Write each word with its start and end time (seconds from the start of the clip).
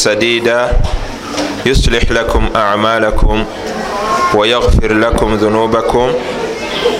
سديدا 0.00 0.71
يصلح 1.65 2.11
لكم 2.11 2.49
أعمالكم 2.55 3.45
ويغفر 4.35 4.93
لكم 4.93 5.35
ذنوبكم 5.35 6.11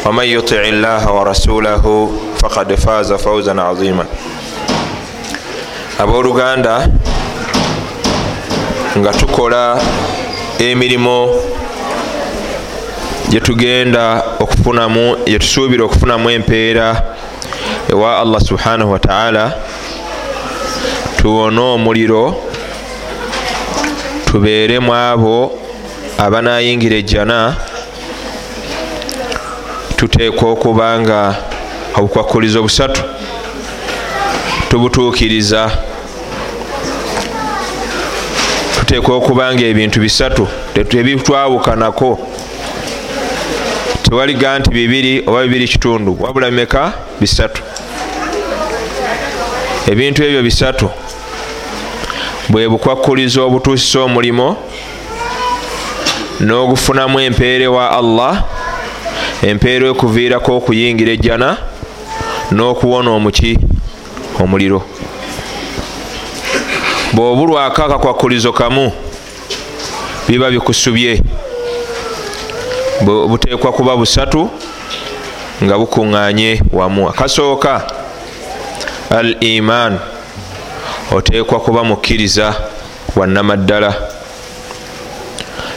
ومن 0.06 0.24
يطع 0.25 0.62
الله 0.62 1.12
ورسوله 1.12 2.12
فقد 2.40 2.75
فاز 2.75 3.14
فوزا 3.14 3.62
عظيما 3.62 4.06
abooluganda 6.00 6.88
nga 8.98 9.14
tukola 9.14 9.82
emirimu 10.60 11.30
gyetugenda 13.30 14.23
okufunamu 14.39 15.16
gyetusuubira 15.26 15.84
okufunamu 15.86 16.30
empeera 16.30 17.04
ewa 17.89 18.20
allah 18.20 18.42
subhanahu 18.42 18.92
wataala 18.92 19.54
tuwone 21.18 21.60
omuliro 21.60 22.50
tubeeremu 24.32 24.94
abo 24.95 25.52
abanayingira 26.17 26.95
ejjana 26.95 27.55
tuteekwa 29.98 30.52
okuba 30.52 30.99
nga 30.99 31.35
obukwakulizo 31.98 32.63
busatu 32.63 33.02
tubutuukiriza. 34.70 35.72
Tuteekwa 38.80 39.16
okuba 39.16 39.53
nga 39.53 39.63
ebintu 39.66 39.99
bisatu 39.99 40.48
tebitwawukanako 40.73 42.20
tewaliga 44.03 44.59
nti 44.59 44.70
bibiri 44.70 45.23
oba 45.27 45.44
bibiri 45.44 45.67
kitundu 45.67 46.17
wabula 46.20 46.52
meka 46.52 46.94
bisatu? 47.20 47.61
Ebintu 49.91 50.23
ebyo 50.23 50.44
bisatu 50.44 50.89
bwe 52.52 52.68
bukwakuliza 52.68 53.41
obutuusisa 53.41 54.00
omulimo 54.00 54.58
n'ogufunamu 56.42 57.20
empeera 57.20 57.70
wa 57.72 57.86
allah 58.00 58.44
empeera 59.42 59.88
ekuviirako 59.88 60.58
okuyingira 60.58 61.12
ejjana 61.16 61.50
n'okuwona 62.52 63.09
omuki 63.12 63.52
omuliro. 64.42 64.84
Bw'obulwako 67.14 67.84
akakwakulizo 67.84 68.52
kamu 68.53 68.92
biba 70.28 70.52
bikusubye. 70.52 71.23
Buteekwa 73.02 73.72
kuba 73.72 73.95
busatu 73.97 74.50
nga 75.64 75.78
bukuŋŋaanye 75.78 76.62
wamu. 76.73 77.09
Akasooka 77.09 77.88
al 79.09 79.36
iman 79.40 80.11
oteekwa 81.12 81.59
kuba 81.59 81.84
mukkiriza 81.84 82.56
wannamaddala 83.16 83.94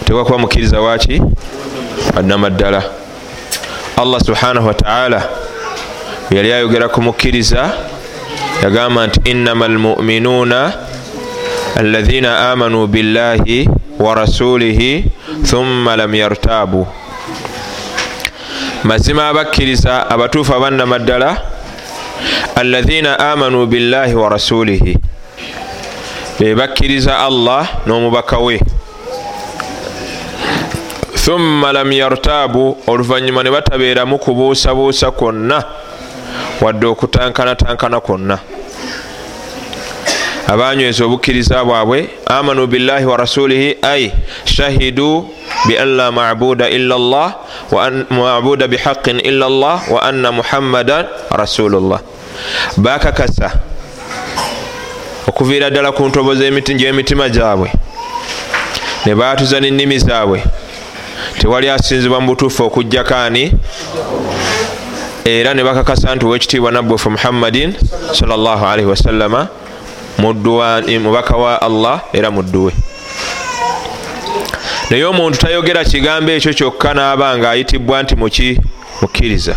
oteekwa 0.03 0.25
kuba 0.25 0.39
mukkiriza 0.39 0.81
waki 0.81 1.23
wannamaddala 2.17 2.83
allah 3.97 4.21
subhanahu 4.21 4.67
wataala 4.67 5.29
yali 6.31 6.53
ayogera 6.53 6.89
ku 6.89 7.03
mukkiriza 7.03 7.71
yagamba 8.63 9.07
nti 9.07 9.21
innama 9.31 9.65
almuminuuna 9.65 10.73
alladhina 11.77 12.51
amanuu 12.53 12.87
billahi 12.87 13.69
wa 13.99 14.15
rasulihi 14.15 15.05
thumma 15.51 15.97
lam 15.97 16.15
yartaabu. 16.15 16.87
Mazima 18.85 19.29
abakkiriza 19.29 20.11
abatuufu 20.11 20.55
abannamaddala 20.55 21.37
alladhina 22.57 23.19
amanuu 23.19 23.67
billahi 23.67 24.15
wa 24.15 24.29
rasulihi 24.29 24.99
bebakkiriza 26.39 27.19
allah 27.19 27.69
n'omubaka 27.87 28.39
we. 28.39 28.61
Thumma 31.25 31.73
lam 31.73 31.93
yartaabu 31.93 32.77
oluvanyuma 32.87 33.43
ne 33.43 33.51
batabeeramu 33.51 34.19
kubuusabuusa 34.19 35.11
kwonna 35.11 35.65
wadde 36.61 36.87
okutankanatankana 36.87 38.01
kwonna. 38.01 38.39
Abanyweza 40.47 41.05
obukkiriza 41.05 41.65
bwabwe 41.65 42.11
amanu 42.27 42.67
billahi 42.67 43.05
wa 43.07 43.17
rasulihi 43.17 43.77
ay 43.83 44.11
shahidu 44.45 45.29
bian 45.67 45.97
la 45.97 46.13
mabuda 46.13 46.69
illa 46.69 46.99
llah 46.99 47.35
mabuda 48.11 48.69
bihaqin 48.69 49.21
illa 49.25 49.49
llah 49.49 49.81
wa 49.89 50.03
anna 50.03 50.33
muhammadan 50.33 51.07
rasulullah. 51.31 52.01
Bakakasa 52.77 53.53
okuviira 55.35 55.71
ddala 55.71 55.91
ku 55.93 56.07
ntobo 56.07 56.35
gy'emitima 56.35 57.29
gyabwe. 57.29 57.69
Ne 59.05 59.15
baatuza 59.15 59.61
n'ennimi 59.61 59.99
zaabwe. 59.99 60.39
Tewali 61.39 61.69
asinzibwa 61.69 62.21
mu 62.21 62.27
butuufu 62.27 62.63
okujjakaani 62.65 63.53
era 65.25 65.55
ne 65.55 65.65
bakakasa 65.65 66.15
nti 66.15 66.25
owekitiibwa 66.27 66.71
nabbufe 66.73 67.09
muhammadin 67.09 67.75
salllahalihi 68.13 68.89
wasallama 68.89 69.49
mubaka 71.03 71.37
wa 71.37 71.63
allah 71.63 72.01
era 72.13 72.31
mudduwe 72.31 72.73
naye 74.91 75.05
omuntu 75.05 75.39
tayogera 75.39 75.85
kigambo 75.85 76.33
ekyo 76.33 76.55
kyokka 76.55 76.95
naaba 76.95 77.39
nga 77.39 77.51
ayitibwa 77.51 78.03
nti 78.03 78.17
muki 78.17 78.61
mukkiriza. 79.01 79.57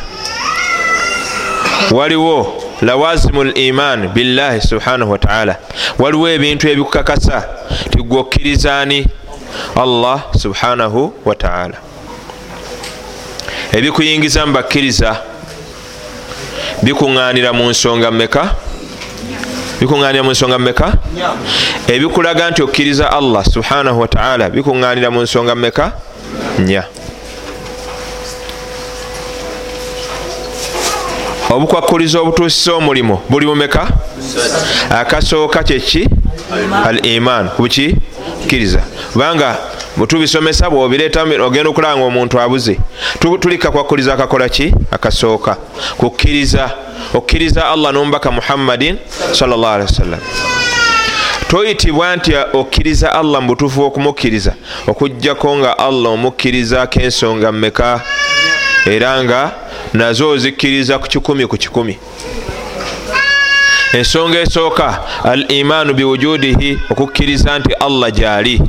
Waliwo 1.92 2.67
lawazimu 2.82 3.42
l 3.44 3.52
iman 3.58 4.08
billahi 4.08 4.62
subhanahu 4.62 5.12
wataala 5.12 5.56
waliwo 6.00 6.30
ebintu 6.30 6.70
ebikukakasa 6.70 7.44
tigwe 7.90 8.20
okkirizaani 8.20 9.08
allah 9.76 10.24
subhanahu 10.38 11.14
wataala 11.26 11.78
ebikuyingiza 13.72 14.46
mu 14.46 14.54
bakkiriza 14.54 15.18
bikuŋŋaanira 16.84 17.54
mu 17.54 17.70
nsonga 17.70 18.12
mmeka? 18.12 18.56
Bikuŋŋaanira 19.80 20.24
mu 20.24 20.32
nsonga 20.32 20.60
mmeka? 20.60 20.88
Ebikulaga 21.88 22.50
nti 22.52 22.62
okkiriza 22.64 23.12
allah 23.12 23.44
subhanahu 23.46 24.00
wataala 24.02 24.50
bikuŋŋaanira 24.50 25.10
mu 25.12 25.22
nsonga 25.22 25.56
mmeka? 25.56 25.92
Nya 26.60 26.84
obukwakuliza 31.50 32.20
obutuusisa 32.20 32.74
omulimo 32.74 33.22
buli 33.30 33.46
mumeka 33.46 33.88
akasooka 34.90 35.64
kyeki 35.64 36.08
al 36.86 37.06
iman. 37.06 37.50
Kuki 37.50 37.96
kkiriza. 38.46 38.82
Kubanga 39.14 39.58
bwetubisomesa 39.98 40.70
bwobireeta 40.70 41.24
ogenda 41.24 41.70
okulaba 41.70 41.98
nga 41.98 42.06
omuntu 42.06 42.40
abuze 42.40 42.78
tuli 43.40 43.58
kakwakuliza 43.58 44.14
akakola 44.14 44.50
ki? 44.50 44.74
Akasooka. 44.92 45.58
Kukkiriza. 45.98 46.72
Okkiriza 47.14 47.70
allah 47.70 47.94
nomubaka 47.94 48.32
muhammadin 48.32 48.98
salllahalihi 49.32 49.92
wasallam 49.92 50.20
toyitibwa 51.48 52.16
nti 52.16 52.34
okkiriza 52.54 53.14
allah 53.14 53.42
mu 53.42 53.48
butuufu 53.48 53.80
bwokumukkiriza 53.80 54.54
okugjako 54.88 55.58
nga 55.58 55.80
allah 55.80 56.12
omukkirizako 56.12 57.00
ensonga 57.00 57.52
mmeka? 57.52 58.02
Era 58.86 59.24
nga 59.24 59.52
nazo 59.98 60.30
ozikkiriza 60.30 61.00
ku 61.00 61.08
kikumi 61.08 61.48
ku 61.48 61.58
kikumi. 61.58 61.98
Ensonga 63.94 64.40
esooka 64.40 65.00
al 65.24 65.52
imaanu 65.52 65.94
biwujudihi 65.94 66.80
okukkiriza 66.90 67.60
nti 67.60 67.74
allah 67.74 68.12
gyali. 68.12 68.62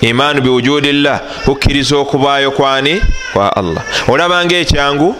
Imaanu 0.00 0.40
biwujudillah 0.40 1.20
kukkiriza 1.44 1.96
okubaayo 1.96 2.50
kwani? 2.50 3.02
Kwa 3.32 3.56
allah. 3.56 3.82
Olabanga 4.08 4.56
ekyangu 4.56 5.16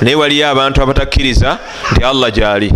naye 0.00 0.16
waliyo 0.16 0.48
abantu 0.48 0.82
abatakkiriza 0.82 1.58
nti 1.92 2.04
allah 2.04 2.32
gyali. 2.32 2.72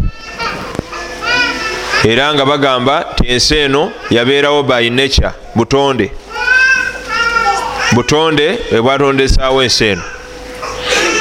Era 2.05 2.35
nga 2.35 2.47
bagamba 2.47 3.05
ti 3.17 3.29
ensi 3.29 3.57
eno 3.57 3.93
yabeerawo 4.11 4.63
by 4.63 4.91
nature 4.91 5.31
butonde. 5.55 6.13
Butonde 7.93 8.59
ebwatondesaawo 8.73 9.63
ensi 9.63 9.85
eno 9.85 10.03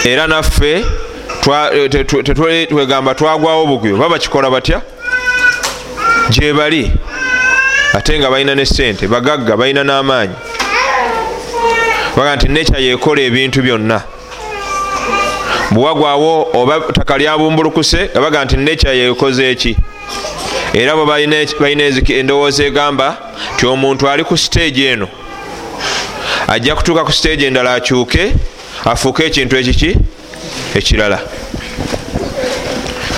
era 0.05 0.27
naffe 0.27 0.85
twegamba 2.69 3.15
twagwawo 3.15 3.65
bugwi 3.67 3.91
oba 3.94 4.09
bakikola 4.09 4.50
batya? 4.50 4.81
Gyebali 6.29 6.91
ate 7.94 8.19
nga 8.19 8.29
balina 8.29 8.55
ne 8.55 8.65
sente 8.65 9.07
bagagga 9.07 9.57
balina 9.57 9.83
n'amaanyi. 9.83 10.33
Baga 12.15 12.35
nti 12.35 12.47
neca 12.47 12.77
yekola 12.77 13.21
ebintu 13.21 13.61
byonna. 13.61 14.01
Bwewagwawo 15.71 16.47
oba 16.53 16.79
ttaka 16.79 17.17
lyabumbulukuse 17.17 18.09
nga 18.11 18.21
baga 18.21 18.45
nti 18.45 18.57
neca 18.57 18.89
yekoze 18.89 19.51
eki 19.51 19.77
era 20.73 20.95
bwe 20.95 21.06
balina 21.06 21.35
endowooza 22.19 22.63
egamba 22.63 23.17
ti 23.57 23.65
omuntu 23.65 24.09
ali 24.09 24.23
ku 24.23 24.38
siteegi 24.38 24.85
eno 24.85 25.07
ajja 26.47 26.75
kutuuka 26.75 27.03
ku 27.03 27.11
siteegi 27.11 27.45
endala 27.45 27.73
akyuke 27.73 28.33
afuuke 28.85 29.25
ekintu 29.25 29.57
ekiki? 29.57 29.95
Ekirala. 30.75 31.19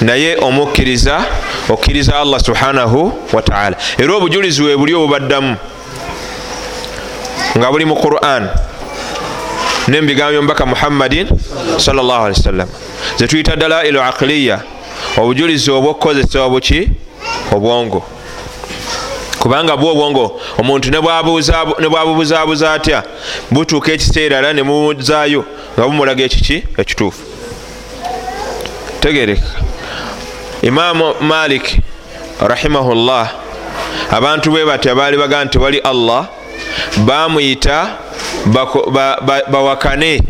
Naye 0.02 0.38
omukkiriza 0.42 1.26
okkiriza 1.70 2.20
allah 2.20 2.40
subhanahu 2.40 3.14
wataala 3.34 3.78
era 3.98 4.14
obujulizi 4.16 4.64
we 4.64 4.78
buli 4.78 4.94
obubaddamu 4.94 5.56
nga 7.58 7.72
buli 7.72 7.86
mu 7.86 7.96
quran 7.96 8.50
nemubigambo 9.88 10.32
byomubaka 10.32 10.66
muhammadin 10.66 11.28
sawasalam 11.78 12.68
zetuyita 13.18 13.56
dalailu 13.56 14.02
aqiliya 14.02 14.60
obujulizi 15.18 15.72
obwokukozesa 15.72 16.44
obuki? 16.44 16.90
Obwongo 17.52 18.04
kubanga 19.46 19.78
bw 19.78 19.88
obwongo 19.88 20.42
omuntu 20.58 20.90
nebwabubuzabuza 21.82 22.74
atya? 22.74 23.04
Butuuka 23.52 23.92
ekiseera 23.92 24.38
era 24.38 24.54
nemubuzaayo 24.54 25.46
nga 25.78 25.86
bumulaga 25.88 26.24
ekiki? 26.24 26.64
Ekituufu. 26.78 27.22
Tegereka. 29.00 29.50
Imamu 30.62 31.14
malik 31.22 31.78
rahimahullah 32.42 33.30
abantu 34.12 34.52
bwe 34.52 34.66
batya 34.66 34.96
baali 34.96 35.18
bagaa 35.18 35.46
nti 35.46 35.58
wali 35.58 35.80
allah 35.80 36.28
bamuyita 36.98 37.98
bawakane 39.52 40.22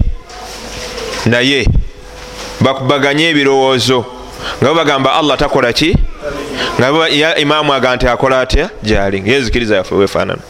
naye 1.25 1.67
bakubaganye 2.59 3.29
ebirowoozo. 3.29 4.05
Nga 4.59 4.67
babagamba 4.69 5.13
allah 5.15 5.37
takola 5.37 5.73
ki 5.73 5.95
nga 6.79 7.37
imaamu 7.37 7.73
aga 7.73 7.95
nti 7.95 8.07
akola 8.07 8.41
atya? 8.41 8.69
Gyali. 8.83 9.21
Ngenzikiriza 9.21 9.75
yaffe 9.75 9.95
wefaanana 9.95 10.41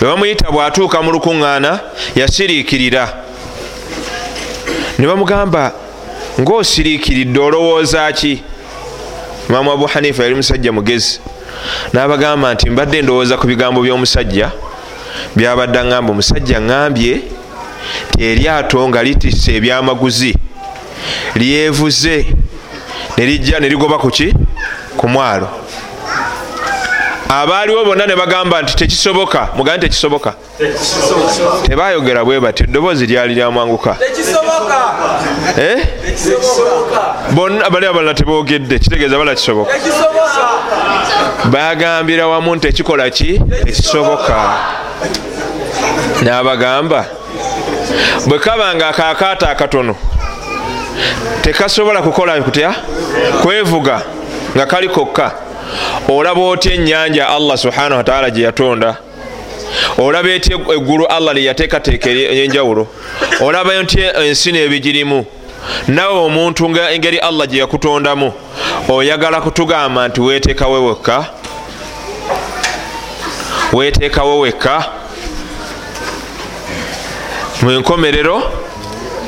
bwe 0.00 0.08
bamuyita 0.08 0.50
bwatuuka 0.50 1.02
mu 1.02 1.12
lukuŋŋaana 1.12 1.80
yasiriikirira. 2.16 3.12
Ne 4.98 5.06
bamugamba 5.06 5.72
ngaosiriikiridde 6.40 7.40
olowooza 7.40 8.12
ki? 8.12 8.42
Imaamu 9.48 9.72
abu 9.72 9.86
hanifa 9.86 10.22
yali 10.22 10.34
musajja 10.34 10.72
mugezi. 10.72 11.20
N'abagamba 11.92 12.54
nti 12.54 12.70
mbadde 12.70 13.02
ndowooza 13.02 13.36
ku 13.36 13.46
bigambo 13.46 13.82
by'omusajja. 13.82 14.50
Byabadde 15.36 15.78
aŋamba 15.78 16.10
omusajja 16.12 16.60
ŋambye 16.60 17.20
teryato 18.16 18.88
nga 18.88 19.02
litisse 19.02 19.56
ebyamaguzi. 19.56 20.34
Lyevuze 21.34 22.26
nerijja 23.20 23.60
nerigoba 23.60 23.98
kuki 23.98 24.34
ku 24.96 25.08
mwalo. 25.08 25.48
Abaaliwo 27.28 27.84
bonna 27.84 28.06
ne 28.06 28.16
bagamba 28.16 28.62
nti 28.62 28.76
tekisoboka. 28.76 29.48
Mugambe 29.56 29.80
tekisoboka. 29.80 30.34
Tebayogera 31.66 32.24
bwe 32.24 32.40
bati 32.40 32.62
eddoboozi 32.62 33.06
lyali 33.06 33.34
lyamwanguka 33.34 33.96
eh? 35.58 35.86
bonna 37.30 37.70
bali 37.70 37.86
abalala 37.86 38.14
tebogedde 38.14 38.78
kitegeeza 38.78 39.18
bala 39.18 39.34
kisoboka. 39.34 39.72
Bagambira 41.44 42.26
wamu 42.26 42.54
nti 42.56 42.68
ekikola 42.68 43.10
ki? 43.10 43.40
Tekisoboka. 43.64 44.36
N'abagamba 46.22 47.04
bwe 48.26 48.38
kaba 48.38 48.74
nga 48.74 48.88
akakaata 48.88 49.50
akatono 49.50 49.96
tekasobola 51.42 52.02
kukola 52.02 52.42
kutya? 52.42 52.74
Kwevuga 53.42 54.02
nga 54.56 54.66
kali 54.66 54.88
kokka. 54.88 55.32
Olaba 56.08 56.40
otya 56.40 56.72
ennyanja 56.72 57.28
allah 57.28 57.58
subhanahu 57.58 57.96
wataala 57.96 58.30
gye 58.30 58.44
yatonda? 58.44 58.96
Olaba 59.98 60.28
etya 60.28 60.56
eggulu 60.56 61.06
allah 61.06 61.34
lyeyateekateeka 61.34 62.10
eyenjawulo? 62.10 62.86
Olaba 63.40 63.82
ntya 63.82 64.16
ensi 64.24 64.52
nebigirimu? 64.52 65.26
Nawe 65.88 66.18
omuntu 66.18 66.66
engeri 66.66 67.18
allah 67.18 67.46
gye 67.46 67.58
yakutondamu 67.60 68.32
oyagala 68.88 69.40
kutugamba 69.40 70.08
nti 70.08 70.20
weteekawo 70.20 70.86
wekka? 70.86 71.26
Weteekawo 73.72 74.40
wekka? 74.40 74.84
Mu 77.62 77.70
nkomerero 77.70 78.42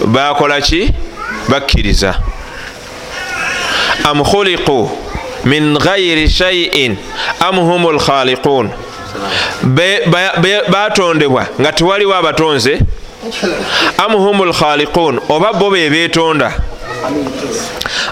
bakola 0.07 0.61
ki 0.61 0.91
bakkiriza. 1.49 2.15
Am 4.05 4.23
khuliqu 4.25 4.91
min 5.45 5.79
ghairi 5.79 6.29
shaiin 6.29 6.97
am 7.41 7.57
hum 7.57 7.83
lkhaliqun 7.97 8.71
batondebwa 10.73 11.47
nga 11.61 11.73
tewaliwo 11.73 12.15
abatonze 12.15 12.79
am 13.99 14.13
hum 14.13 14.43
lkhaliqun 14.49 15.21
oba 15.29 15.53
bo 15.53 15.71
bebetonda 15.71 16.53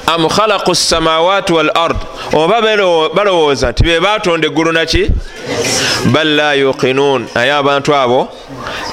am 0.06 0.28
khalaqu 0.28 0.74
samawati 0.74 1.52
wal 1.52 1.70
ard 1.74 1.96
oba 2.32 2.60
balowooza 3.14 3.70
nti 3.70 3.82
bebatonda 3.84 4.46
eggulu 4.48 4.72
naki 4.72 5.08
bal 6.12 6.28
la 6.28 6.54
yuqinun. 6.54 7.26
Naye 7.34 7.52
abantu 7.52 7.94
abo 7.94 8.28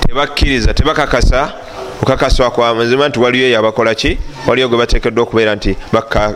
tebakkiriza 0.08 0.74
tebakakasa 0.74 1.54
okukakasibwa 1.98 2.52
kwa 2.52 2.76
mazima 2.76 3.08
nti 3.10 3.20
waliyo 3.20 3.52
yabakola 3.52 3.96
ki? 3.96 4.18
Waliyo 4.48 4.70
gwe 4.70 4.78
batekeddwa 4.78 5.24
okubeera 5.24 5.56
nti 5.56 5.76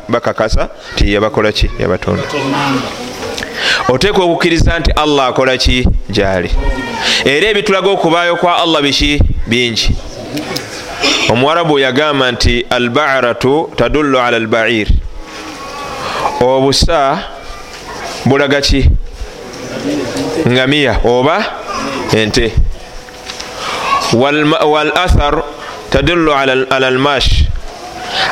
bakakasa 0.09 0.69
nti 0.93 1.13
yabakola 1.13 1.51
ki? 1.51 1.69
Yabatonda 1.79 2.23
oteekwa 3.89 4.25
okukkiriza 4.25 4.79
nti 4.79 4.91
allah 4.91 5.27
akola 5.27 5.57
ki? 5.57 5.87
Gyali. 6.09 6.51
Era 7.25 7.47
ebitulaga 7.49 7.89
okubaayo 7.89 8.35
kwa 8.35 8.57
allah 8.57 8.81
biki? 8.81 9.21
Bingi. 9.47 9.95
Omuwarabu 11.29 11.79
yagamba 11.79 12.31
nti 12.31 12.65
albaratu 12.69 13.69
tadullu 13.75 14.19
ala 14.19 14.37
albair. 14.37 14.87
Obusa 16.41 17.19
bulaga 18.25 18.61
ki? 18.61 18.89
Ngamiya 20.47 20.99
oba 21.03 21.45
ente. 22.13 22.51
Wal 24.13 24.91
athar 24.95 25.43
tadullu 25.91 26.33
ala 26.33 26.87
almash 26.87 27.43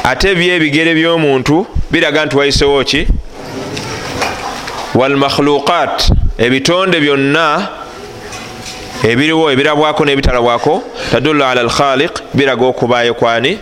ate 0.03 0.35
byebigere 0.35 0.93
by'omuntu 0.95 1.67
biraga 1.91 2.25
nti 2.25 2.37
wayisewo 2.37 2.83
ki? 2.83 3.07
Walmakhluqat 4.95 6.11
ebitonde 6.37 6.99
byonna 6.99 7.67
ebiriwo 9.03 9.51
ebirabwako 9.51 10.05
n'ebitalabwako 10.05 10.83
tadullu 11.11 11.43
ala 11.43 11.61
alkhaliq 11.61 12.13
biraga 12.33 12.65
okubaayo 12.65 13.13
kwani? 13.13 13.59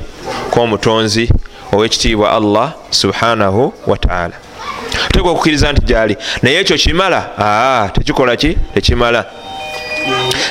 Kwomutonzi 0.52 1.30
owekitiibwa 1.74 2.32
allah 2.32 2.74
subhanahu 2.90 3.74
wataala 3.88 4.36
oteekwa 5.06 5.32
okukkiriza 5.32 5.72
nti 5.72 5.82
gyali. 5.86 6.18
Naye 6.42 6.60
ekyo 6.60 6.78
kimala? 6.78 7.30
Aa 7.40 7.90
tekikola 7.90 8.36
ki? 8.36 8.58
Tekimala. 8.74 9.26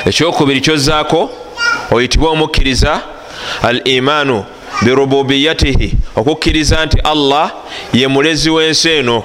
Ekyokubiri 0.06 0.60
kyozaako 0.60 1.30
oyitibwa 1.90 2.30
omukkiriza 2.30 3.00
al 3.62 3.80
imaanu 3.84 4.44
birububiyatihi 4.82 5.92
okukkiriza 6.16 6.86
nti 6.86 7.00
allah 7.04 7.52
ye 7.92 8.08
mulezi 8.08 8.50
w'ensi 8.50 8.88
eno. 8.88 9.24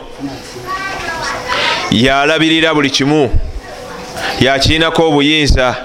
Yalabirira 1.91 2.73
buli 2.73 2.89
kimu 2.89 3.29
yakirinako 4.39 5.07
obuyinza. 5.07 5.75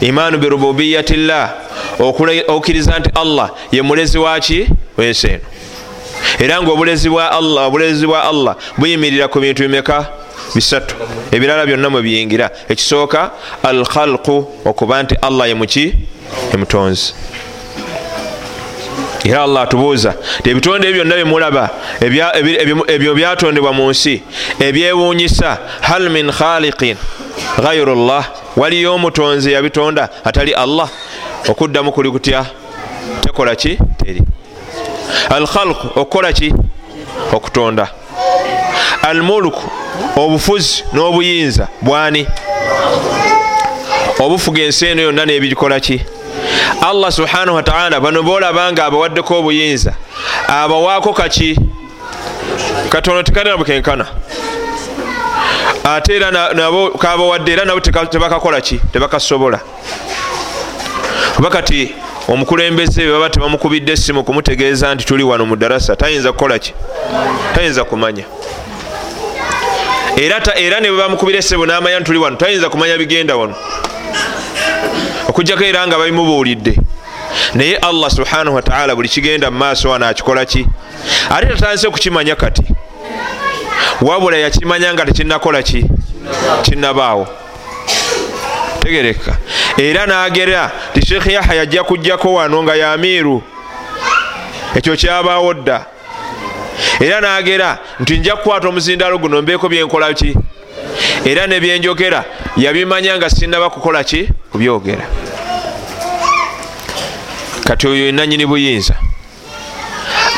Imaanu 0.00 0.38
birububiyatillah 0.38 1.50
okukkiriza 2.48 2.98
nti 2.98 3.10
allah 3.14 3.50
ye 3.72 3.82
mulezi 3.82 4.18
waki 4.18 4.66
w'ensi 4.98 5.26
eno. 5.26 5.44
Era 6.38 6.62
nga 6.62 6.70
obulezi 6.72 7.08
bwa 7.08 7.30
allah 7.30 7.66
obulezi 7.66 8.06
bwa 8.06 8.24
allah 8.24 8.56
buyimirira 8.78 9.28
ku 9.28 9.40
bintu 9.40 9.62
bimeka? 9.62 10.06
Bisatu. 10.54 10.94
Ebirala 11.32 11.66
byonna 11.66 11.90
mwebiyingira 11.90 12.50
ekisooka 12.68 13.30
al 13.62 13.84
khalqu 13.86 14.46
okuba 14.64 15.02
nti 15.02 15.14
allah 15.22 15.48
yemuki 15.48 15.94
emutonzi. 16.54 17.14
Era 19.24 19.42
allah 19.42 19.62
atubuuza 19.62 20.14
ti 20.42 20.50
ebitonde 20.50 20.88
ebyo 20.88 21.04
byonna 21.04 21.16
byemulaba 21.16 21.70
ebyo 22.88 23.14
byatondebwa 23.14 23.72
mu 23.72 23.90
nsi 23.90 24.22
ebyewuunyisa 24.60 25.58
hal 25.80 26.10
min 26.10 26.32
khaliqin 26.32 26.96
gairu 27.62 27.94
llah 27.94 28.24
waliyo 28.56 28.94
omutonzi 28.94 29.52
yabitonda 29.52 30.08
atali 30.24 30.52
allah 30.52 30.88
okuddamu 31.48 31.92
kuli 31.92 32.10
kutya? 32.10 32.46
Tekola 33.20 33.56
ki? 33.56 33.78
Teri. 33.98 34.20
Al 35.30 35.46
khalqu 35.46 35.86
okukola 36.00 36.32
ki? 36.32 36.52
Okutonda. 37.32 37.88
Al 39.02 39.22
mulku 39.22 39.62
obufuzi 40.16 40.84
n'obuyinza 40.92 41.68
bwani? 41.82 42.26
Obufuga 44.18 44.62
ensi 44.62 44.86
eno 44.86 45.02
yonna 45.02 45.24
n'ebigikola 45.24 45.80
ki 45.80 46.00
allah 46.88 47.12
subhanahu 47.12 47.56
wataala 47.56 48.00
bano 48.00 48.22
boolaba 48.22 48.72
nga 48.72 48.84
abawaddeko 48.84 49.38
obuyinza 49.38 49.94
abawaako 50.48 51.12
kaki? 51.12 51.58
Katono 52.88 53.22
tekalina 53.22 53.56
bukenkana. 53.56 54.06
Ate 55.84 56.16
era 56.16 56.30
nabo 56.30 56.90
kabawadde 56.90 57.52
era 57.52 57.64
nabo 57.64 57.80
tebakakola 57.80 58.60
ki? 58.60 58.80
Tebakasobola. 58.92 59.60
Oba 61.38 61.50
kati 61.50 61.94
omukulembeze 62.28 63.06
bebaba 63.06 63.30
tebamukubidde 63.30 63.92
essimu 63.92 64.24
kumutegeeza 64.24 64.94
nti 64.94 65.04
tuli 65.04 65.22
wano 65.22 65.46
mu 65.46 65.56
darasa 65.56 65.96
tayinza 65.96 66.32
kukolaki 66.32 66.74
tayinza 67.54 67.84
kumanya. 67.84 68.24
Era, 70.16 70.80
ne 70.80 70.90
bwebamukubira 70.90 71.38
essebo 71.38 71.66
namanya 71.66 71.96
nti 72.00 72.06
tuli 72.06 72.18
wano 72.18 72.36
tayinza 72.36 72.70
kumanya 72.70 72.98
bigenda 72.98 73.36
wano 73.36 73.54
okujjako 75.28 75.64
era 75.64 75.86
nga 75.86 75.98
babimubuulidde. 75.98 76.78
Naye 77.54 77.76
allah 77.76 78.10
subhanahu 78.10 78.56
wataala 78.56 78.94
buli 78.96 79.08
kigenda 79.08 79.50
mu 79.50 79.58
maaso 79.58 79.90
wano 79.90 80.06
akikolaki 80.06 80.66
ate 81.30 81.46
tatandise 81.46 81.90
kukimanya 81.90 82.36
kati 82.36 82.62
wabula 84.00 84.36
yakimanya 84.36 84.94
nga 84.94 85.04
tekinakola 85.04 85.62
ki? 85.62 85.84
Kinabaawo 86.62 87.28
tegereka. 88.80 89.36
Era 89.78 90.06
nagera 90.06 90.70
ti 90.92 91.06
sheekh 91.06 91.26
yahya 91.26 91.62
ajja 91.62 91.84
kujjako 91.84 92.34
wano 92.34 92.62
nga 92.62 92.74
yamiiru. 92.74 93.42
Ekyo 94.74 94.96
kyabaawo 94.96 95.54
dda. 95.54 95.86
Era 97.00 97.20
nagera 97.20 97.78
nti 98.00 98.18
nja 98.18 98.36
kukwata 98.36 98.68
omuzindalo 98.68 99.18
guno 99.18 99.42
mbeeko 99.42 99.68
byenkola 99.68 100.14
ki 100.14 100.36
era 101.24 101.46
nebyenjogera 101.46 102.24
yabimanya 102.56 103.16
nga 103.16 103.30
sinaba 103.30 103.70
kukola 103.70 104.04
ki? 104.04 104.28
Kubyogera. 104.52 105.06
Kati 107.64 107.86
oyo 107.86 108.12
nanyini 108.12 108.46
buyinza. 108.46 108.94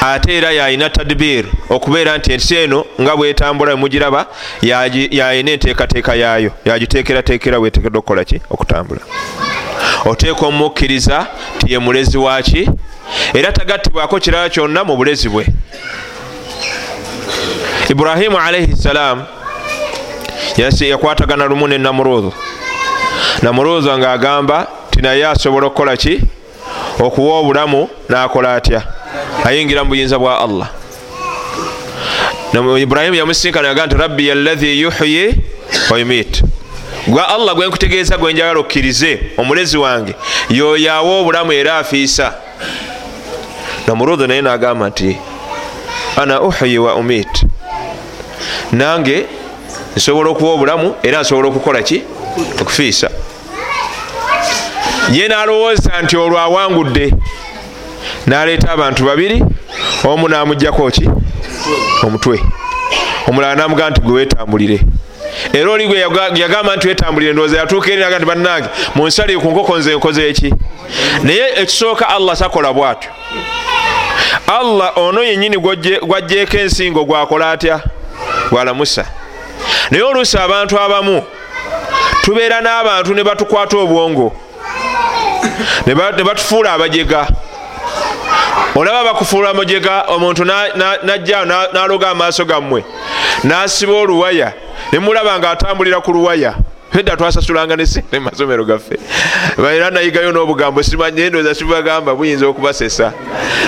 Ate 0.01 0.37
era 0.37 0.53
yalina 0.53 0.91
tadbir 0.91 1.45
okubeera 1.71 2.19
nti 2.19 2.33
ensi 2.33 2.57
eno 2.57 2.85
nga 3.01 3.17
bwetambula 3.17 3.73
emugiraba 3.73 4.27
yalina 4.63 5.51
enteekateeka 5.51 6.15
yaayo. 6.15 6.51
Yagiteekerateekera 6.65 7.59
bwetekedwa 7.59 7.99
okukolaki 7.99 8.41
okutambula. 8.51 9.01
Oteeka 10.05 10.47
omumukkiriza 10.47 11.27
ti 11.59 11.73
ye 11.73 11.79
mulezi 11.79 12.19
waki 12.19 12.71
era 13.35 13.53
tagattibwako 13.53 14.21
kirala 14.21 14.49
kyonna 14.49 14.85
mu 14.85 14.97
bulezi 14.97 15.29
bwe. 15.29 15.47
Iburahimu 17.89 18.39
alaihi 18.39 18.77
ssalaamu 18.77 19.25
yakwatagana 20.81 21.45
lumu 21.45 21.69
ne 21.69 21.79
namurudhu 21.79 22.33
namurudhu 23.43 23.99
ngaagamba 23.99 24.67
ti 24.91 25.03
naye 25.03 25.27
asobola 25.27 25.67
okukola 25.67 25.97
ki? 25.97 26.21
Okuwa 27.01 27.39
obulamu 27.39 27.89
nakola 28.09 28.55
atya? 28.55 28.83
Ayingira 29.45 29.85
mu 29.85 29.89
buyinza 29.89 30.19
bwa 30.19 30.41
allah. 30.41 30.69
Ibrahimu 32.79 33.15
yamusinkana 33.15 33.69
yaga 33.69 33.87
nti 33.87 33.97
rabbi 33.97 34.29
yalahi 34.29 34.81
yuhyi 34.81 35.35
wayumit 35.91 36.43
gwa 37.07 37.29
allah 37.29 37.55
gwenkutegeeza 37.55 38.17
gwenjagala 38.17 38.61
okkirize 38.61 39.21
omulezi 39.37 39.77
wange 39.77 40.15
yoyo 40.51 40.93
awa 40.93 41.21
obulamu 41.21 41.53
era 41.53 41.79
afiisa. 41.79 42.35
Namurudhu 43.87 44.27
naye 44.27 44.43
nagamba 44.43 44.89
nti 44.89 45.19
ana 46.17 46.41
uhyi 46.41 46.79
wa 46.79 46.95
umit 46.95 47.47
nange 48.73 49.27
nsobola 49.97 50.31
okuwa 50.31 50.53
obulamu 50.53 50.95
era 51.03 51.21
nsobola 51.21 51.49
okukola 51.49 51.83
ki? 51.83 52.03
Okufiisa. 52.61 53.11
Ye 55.13 55.29
nalowooza 55.29 56.03
nti 56.03 56.17
olwo 56.17 56.39
awangudde 56.39 57.15
naleeta 58.27 58.71
abantu 58.71 59.05
babiri 59.05 59.45
omu 60.05 60.29
namugjako 60.29 60.91
ki? 60.91 61.11
Omutwe. 62.03 62.41
Omulala 63.29 63.55
namugamba 63.55 63.91
nti 63.91 64.01
gwe 64.01 64.13
wetambulire 64.13 64.81
era 65.53 65.71
oli 65.71 65.87
gwe 65.87 65.99
yagamba 66.35 66.77
nti 66.77 66.89
wetambulire 66.89 67.33
ndowooza 67.33 67.59
yatuuka 67.59 67.93
eri 67.93 68.01
naga 68.01 68.19
nti 68.19 68.27
bannange 68.27 68.69
munsali 68.95 69.37
ku 69.37 69.51
nkoko 69.51 69.79
nze 69.79 69.95
nkoze 69.95 70.29
eki 70.29 70.55
naye 71.23 71.61
ekisooka 71.63 72.09
allah 72.09 72.37
sakola 72.37 72.73
bwatyo. 72.73 73.11
Allah 74.47 74.93
ono 74.97 75.23
yenyini 75.23 75.57
gwajjeeko 76.03 76.57
ensingo 76.57 77.05
gwakola 77.05 77.51
atya? 77.51 77.81
Gwalamusa 78.51 79.07
naye 79.91 80.03
oluusi 80.03 80.39
abantu 80.39 80.81
abamu 80.81 81.23
tubeera 82.23 82.61
n'abantu 82.61 83.15
ne 83.15 83.25
batukwata 83.25 83.77
obwongo 83.79 84.33
ne 85.87 86.25
batufuula 86.25 86.73
abajega. 86.73 87.27
Olaba 88.77 89.05
bakufuula 89.05 89.55
mujega 89.55 90.03
omuntu 90.09 90.45
najjao 91.03 91.45
naloga 91.73 92.11
amaaso 92.11 92.45
gammwe 92.45 92.85
nasiba 93.45 93.93
oluwaya 93.93 94.53
nemulaba 94.93 95.39
nga 95.39 95.51
atambulira 95.51 96.01
ku 96.01 96.13
luwaya 96.13 96.55
edda 96.99 97.17
twasasulanga 97.17 97.77
nesente 97.77 98.19
mumasomero 98.19 98.65
gaffe. 98.65 98.99
Era 99.59 99.91
nayigayo 99.91 100.33
n'obugambo 100.33 100.83
simanyendoza 100.83 101.55
sibagamba 101.55 102.15
buyinza 102.15 102.47
okubasesa. 102.47 103.13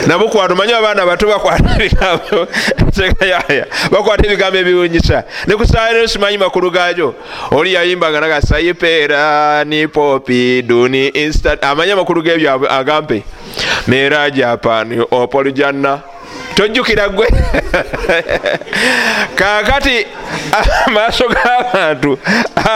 Nabukwata 0.06 0.52
omanyi 0.52 0.72
abaana 0.72 1.06
bato 1.06 1.26
bakwata 1.26 1.74
ebigambo 1.76 2.46
tegayaya 2.96 3.66
bakwata 3.90 4.26
ebigambo 4.26 4.58
ebiwunyisa. 4.58 5.24
Nekusaayo 5.46 6.08
simanyi 6.08 6.38
makulu 6.38 6.70
gajo 6.70 7.14
oli 7.50 7.74
yayimbanga 7.74 8.20
naga 8.20 8.42
sayipeera 8.42 9.64
ni 9.64 9.88
popi 9.88 10.62
duni 10.62 11.08
instant. 11.08 11.64
Amanyi 11.64 11.92
amakulu 11.92 12.22
gebyo 12.22 12.72
agampe. 12.72 13.22
Mera 13.86 14.30
japan 14.30 15.04
opoljanna 15.10 16.00
tojjukira 16.58 17.08
gwe. 17.08 17.26
Kakati 19.34 20.06
amaaso 20.86 21.28
g'abantu 21.32 22.18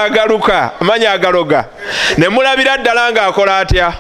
agaluka 0.04 0.70
amanyi 0.80 1.06
agaloga. 1.06 1.64
Nemulabira 2.18 2.78
ddala 2.78 3.12
ngaakola 3.12 3.58
atya? 3.58 3.92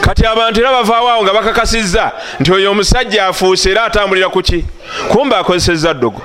Kati 0.00 0.26
abantu 0.26 0.60
era 0.60 0.70
bavaawoawo 0.70 1.22
nga 1.22 1.32
bakakasizza 1.32 2.12
nti 2.40 2.52
oyo 2.52 2.70
omusajja 2.70 3.26
afuuse 3.26 3.70
era 3.70 3.84
atambulira 3.84 4.28
kuki 4.28 4.64
kumba 5.08 5.38
akozesezza 5.38 5.94
ddogo. 5.94 6.22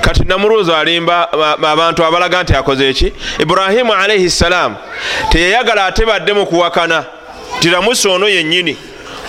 Kati 0.00 0.24
namuruuzo 0.24 0.76
alimba 0.76 1.32
abantu 1.62 2.04
abalaga 2.04 2.42
nti 2.42 2.54
akoze 2.54 2.88
eki 2.88 3.12
iburahimu 3.38 3.94
alaihi 3.94 4.30
ssalaamu 4.30 4.76
teyayagala 5.30 5.86
ate 5.86 6.06
badde 6.06 6.32
mu 6.32 6.46
kuwakana. 6.46 7.04
Tiramusi 7.60 8.08
ono 8.08 8.28
yennyini 8.28 8.76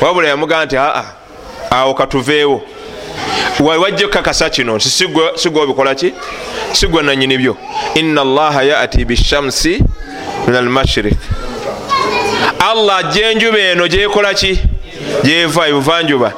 wabula 0.02 0.28
yamugamba 0.28 0.66
nti 0.66 0.78
aa 0.78 1.04
awo 1.70 1.94
katuveewo. 1.94 2.62
Wajja 3.60 4.06
okukakasa 4.06 4.50
kino 4.50 4.76
nti 4.76 4.90
sigwe 4.90 5.62
obikolaki 5.62 6.14
sigwe 6.72 7.04
nanyini 7.04 7.38
byo? 7.38 7.58
Ina 7.96 8.22
allaha 8.22 8.64
yati 8.64 9.06
bishamsi 9.06 9.84
min 10.48 10.56
almashrik 10.56 11.18
allah 12.72 12.98
ajja 12.98 13.32
enjuba 13.32 13.60
eno 13.60 13.88
gyekolaki 13.88 14.60
gyeva 15.24 15.68
ebuvanjuba. 15.68 16.34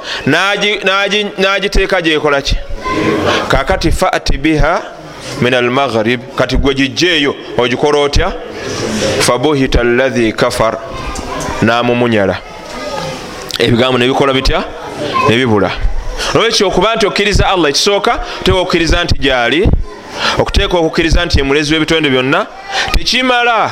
Nagiteeka 1.38 2.02
gyekolaki 2.02 2.56
kakati 3.48 3.92
fati 3.92 4.38
biha 4.38 4.82
min 5.42 5.54
almaghrib 5.54 6.22
kati 6.36 6.58
gwe 6.58 6.74
gijjeeyo 6.74 7.36
ogikola 7.58 8.00
otya? 8.00 8.34
Fabuhita 9.20 9.82
allahi 9.82 10.34
kafar. 10.34 10.78
Namumunyala 11.62 12.38
ebigambo 13.60 13.98
nebikola 13.98 14.34
bitya? 14.34 14.64
Nebibula 15.30 15.72
olwekyo 16.36 16.68
okuba 16.68 16.96
nti 16.96 17.06
okkiriza 17.06 17.48
allah 17.48 17.70
ekisooka 17.70 18.14
oteeka 18.42 18.60
okukkiriza 18.60 19.04
nti 19.04 19.16
gyali 19.20 19.70
okuteeka 20.40 20.78
okukkiriza 20.78 21.26
nti 21.26 21.40
yemulezi 21.40 21.74
w'ebitonde 21.74 22.10
byonna 22.10 22.46
tekimala. 22.96 23.72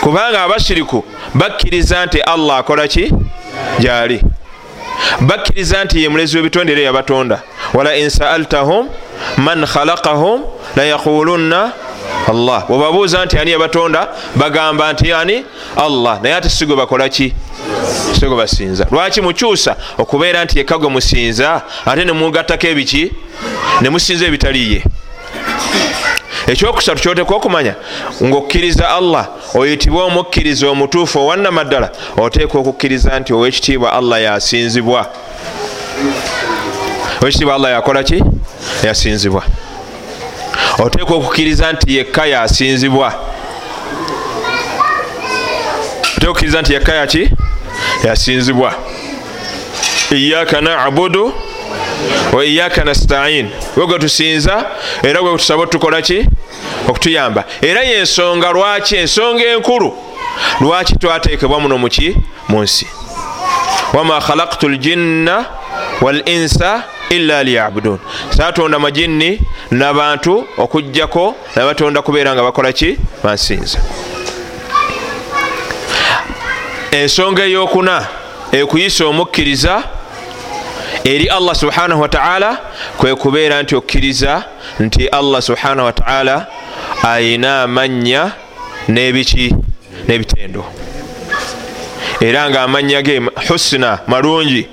Kubanga 0.00 0.42
abashiriku 0.42 1.04
bakkiriza 1.34 2.06
nti 2.06 2.20
allah 2.20 2.58
akola 2.58 2.88
ki? 2.88 3.12
Gyali. 3.78 4.20
Bakkiriza 5.20 5.84
nti 5.84 6.02
ye 6.02 6.08
mulezi 6.08 6.36
w'ebitonde 6.36 6.72
era 6.72 6.82
yabatonda 6.82 7.42
wala 7.74 7.96
insaaltahum 7.96 8.88
man 9.36 9.66
khalaqahum 9.66 10.42
layaqulunna 10.76 11.72
allah. 12.28 12.66
Bwebabuuza 12.68 13.24
nti 13.24 13.38
ani 13.38 13.50
yabatonda 13.50 14.08
bagamba 14.36 14.92
nti 14.92 15.12
ani? 15.12 15.44
Allah. 15.76 16.22
Naye 16.22 16.34
ate 16.34 16.48
sigwe 16.48 16.76
bakola 16.76 17.08
ki? 17.08 17.32
Sigwe 18.20 18.36
basinza. 18.36 18.86
Lwaki 18.90 19.20
mukyusa 19.20 19.76
okubeera 19.98 20.44
nti 20.44 20.58
yekka 20.58 20.78
gwe 20.78 20.88
musinza 20.88 21.62
ate 21.86 22.04
nemugattako 22.04 22.66
ebiki? 22.66 23.12
Nemusinza 23.80 24.26
ebitaliye 24.26 24.82
ekyokusatu 26.46 27.02
kyoteeka 27.02 27.34
okumanya 27.34 27.74
ngaokkiriza 28.22 28.88
allah 28.88 29.28
oyitibwe 29.54 30.02
omukkiriza 30.02 30.68
omutuufu 30.68 31.18
owannamaddala 31.18 31.88
oteeka 32.16 32.58
okukkiriza 32.58 33.18
nti 33.20 33.32
owekitiibwa 33.32 33.92
allah 33.92 34.22
yasinzibwa. 34.22 35.06
Owekitiibwa 37.22 37.54
allah 37.54 37.70
yakola 37.72 38.02
ki? 38.02 38.22
Yasinzibwa 38.84 39.42
oteeka 40.78 41.14
okukkiriza 41.14 41.72
nti 41.72 41.96
yekka 41.96 42.26
yasinzibwa. 42.26 43.14
Oteeka 46.16 46.30
okukkiriza 46.30 46.62
nti 46.62 46.72
yekka 46.72 46.94
yaki 46.94 47.28
yasinzibwa. 48.04 48.74
Iyaka 50.10 50.60
nabudu 50.60 51.32
wa 52.32 52.44
iyaka 52.44 52.84
nastain. 52.84 53.50
Gwe 53.74 53.86
gwe 53.86 53.98
tusinza 53.98 54.64
era 55.02 55.22
gwe 55.22 55.36
tusaba 55.36 55.62
otukolaki 55.62 56.26
okutuyamba. 56.88 57.44
Era 57.62 57.82
yensonga 57.82 58.52
lwaki? 58.52 58.96
Ensonga 58.96 59.44
enkulu. 59.44 59.96
Lwaki 60.60 60.96
twatekebwa 60.96 61.60
muno 61.60 61.78
muki 61.78 62.16
mu 62.48 62.62
nsi. 62.62 62.86
Wama 63.92 64.20
khalaktu 64.20 64.68
ljinna 64.68 65.46
walinsa 66.00 66.82
illa 67.10 67.42
liyabudun. 67.42 67.98
Satonda 68.30 68.78
majinni 68.78 69.40
nabantu 69.70 70.46
okugjako 70.58 71.34
nabatonda 71.56 72.02
kubeera 72.02 72.34
nga 72.34 72.42
bakola 72.42 72.72
ki? 72.72 72.96
Bansinza 73.24 73.78
ensonga 76.94 77.44
eyokuna 77.44 78.06
ekuyisa 78.52 79.06
omukkiriza 79.06 79.82
eri 81.04 81.26
allah 81.28 81.54
subhanahu 81.54 82.00
wataala 82.02 82.58
kwe 82.96 83.14
kubeera 83.14 83.62
nti 83.62 83.74
okkiriza 83.74 84.42
nti 84.80 85.08
allah 85.08 85.42
subhanahu 85.42 85.86
wataala 85.86 86.46
ayina 87.02 87.62
amanya 87.62 88.32
nebiki 88.88 89.54
nebitendo. 90.08 90.64
Era 92.20 92.50
nga 92.50 92.62
amanya 92.62 93.02
ge 93.02 93.22
husina 93.48 93.98
malungi 94.06 94.68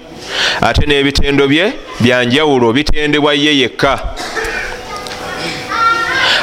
ate 0.62 0.86
n'ebitendo 0.86 1.48
bye 1.48 1.74
byanjawulo 2.00 2.74
bitendebwa 2.74 3.34
ye 3.34 3.58
yekka. 3.60 4.00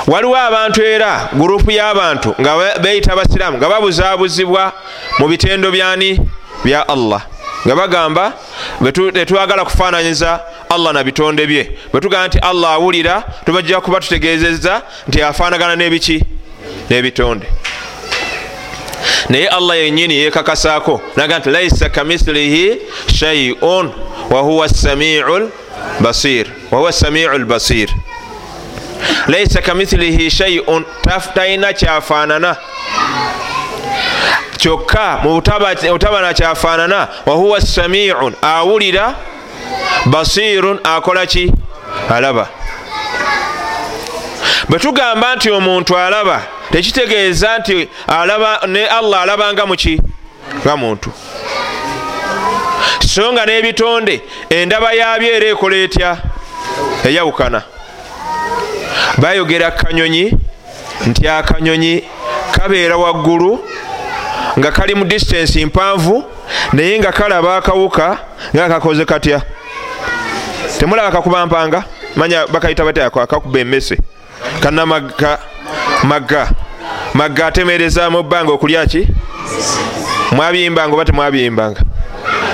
Waliwo 0.06 0.36
abantu 0.36 0.82
era 0.82 1.28
gurupu 1.32 1.70
y'abantu 1.70 2.34
nga 2.40 2.78
beyita 2.80 3.16
basiraamu 3.16 3.58
nga 3.58 3.68
babuzabuzibwa 3.68 4.72
mu 5.18 5.28
bitendo 5.28 5.70
byani? 5.70 6.20
Bya 6.64 6.88
allah. 6.88 7.22
Nga 7.66 7.76
bagamba 7.76 8.32
tetwagala 9.12 9.64
kufaananyiza 9.64 10.40
allah 10.70 10.92
na 10.92 11.04
bitonde 11.04 11.46
bye. 11.46 11.70
Bwetugamba 11.92 12.28
nti 12.28 12.38
allah 12.38 12.72
awulira 12.72 13.22
tubajja 13.44 13.80
kuba 13.80 14.00
tutegezeza 14.00 14.82
nti 15.08 15.22
afaanagana 15.22 15.76
n'ebiki? 15.76 16.22
N'ebitonde 16.90 17.46
naye 19.28 19.48
allah 19.48 19.76
yenyini 19.78 20.14
yekakasaako 20.16 21.00
naga 21.16 21.38
nti 21.38 21.50
laisa 21.50 21.88
kamislihi 21.88 22.78
shaiun 23.18 23.92
wahuwa 24.30 24.68
samiu 24.68 25.50
lbasir 26.00 26.46
wahuwa 26.70 26.92
samiu 26.92 27.38
lbasir 27.38 27.88
laisa 29.26 29.62
kamithilihi 29.62 30.30
shaiun 30.30 30.84
talina 31.34 31.72
kyafaanana. 31.72 32.56
Kyokka 34.58 35.20
mubutabana 35.22 36.34
kyafaanana. 36.34 37.08
Wahuwa 37.26 37.60
samiun 37.60 38.34
awulira 38.42 39.14
basirun 40.06 40.78
akola 40.84 41.26
ki? 41.26 41.52
Alaba 42.10 42.48
bwe 44.68 44.78
tugamba 44.78 45.36
nti 45.36 45.50
omuntu 45.50 45.98
alaba 45.98 46.42
tekitegeeza 46.72 47.58
nti 47.58 47.88
alaba 48.06 48.60
ne 48.66 48.86
allah 48.86 49.22
alabanga 49.22 49.66
muki 49.66 50.00
nga 50.64 50.76
muntu. 50.76 51.12
So 53.00 53.32
nga 53.32 53.46
n'ebitonde 53.46 54.22
endaba 54.50 54.92
yabyo 54.92 55.28
era 55.34 55.46
ekola 55.46 55.76
etya? 55.76 56.16
Eyawukana. 57.04 57.62
Bayogera 59.18 59.70
kanyonyi 59.70 60.32
nti 61.06 61.28
akanyonyi 61.28 62.04
kabeera 62.52 62.96
waggulu 62.96 63.64
nga 64.58 64.72
kali 64.72 64.94
mu 64.94 65.04
distance 65.04 65.64
mpanvu 65.66 66.24
naye 66.72 66.98
nga 66.98 67.12
kalaba 67.12 67.56
akawuka 67.56 68.18
nga 68.54 68.68
kakoze 68.68 69.04
katya? 69.04 69.42
Temulaba 70.78 71.10
kakuba 71.10 71.46
mpanga 71.46 71.84
manya 72.16 72.46
bakayita 72.46 72.84
batya? 72.84 73.10
Kakuba 73.10 73.60
emmese 73.60 73.98
kanamagga 74.60 75.38
magga 76.02 76.50
magga 77.14 77.46
atemereza 77.46 78.10
mu 78.10 78.22
bbanga 78.22 78.52
okulya 78.52 78.86
ki? 78.86 79.06
Mwabyimbanga 80.32 80.94
oba 80.94 81.04
temwabyimbanga 81.04 81.80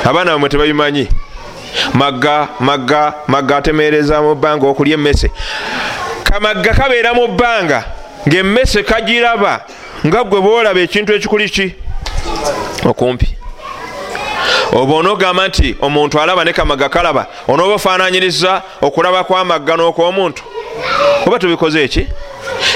abaana 0.05 0.33
bamwe 0.33 0.49
tebabimanyi. 0.49 1.09
Magga 1.95 2.49
magga 2.61 3.15
magga 3.27 3.57
atemereza 3.57 4.23
mu 4.23 4.35
bbanga 4.35 4.67
okulya 4.67 4.95
emmese. 4.95 5.31
Kamagga 6.25 6.75
kabeera 6.75 7.15
mu 7.15 7.29
bbanga 7.29 7.85
ngaemmese 8.29 8.83
kagiraba 8.83 9.65
nga 10.07 10.25
gwe 10.25 10.41
boolaba 10.41 10.81
ekintu 10.81 11.13
ekikuli 11.15 11.49
ki? 11.51 11.75
Okumpi. 12.85 13.29
Oba 14.73 14.95
onogamba 14.95 15.49
nti 15.49 15.77
omuntu 15.81 16.21
alaba 16.21 16.45
ne 16.45 16.53
kamagga 16.53 16.89
kalaba 16.89 17.27
onooba 17.49 17.75
ofaananyiriza 17.75 18.63
okulaba 18.83 19.25
kwamagga 19.25 19.77
n'okw'omuntu 19.77 20.43
oba 21.27 21.39
tubikoze 21.39 21.85
eki? 21.85 22.07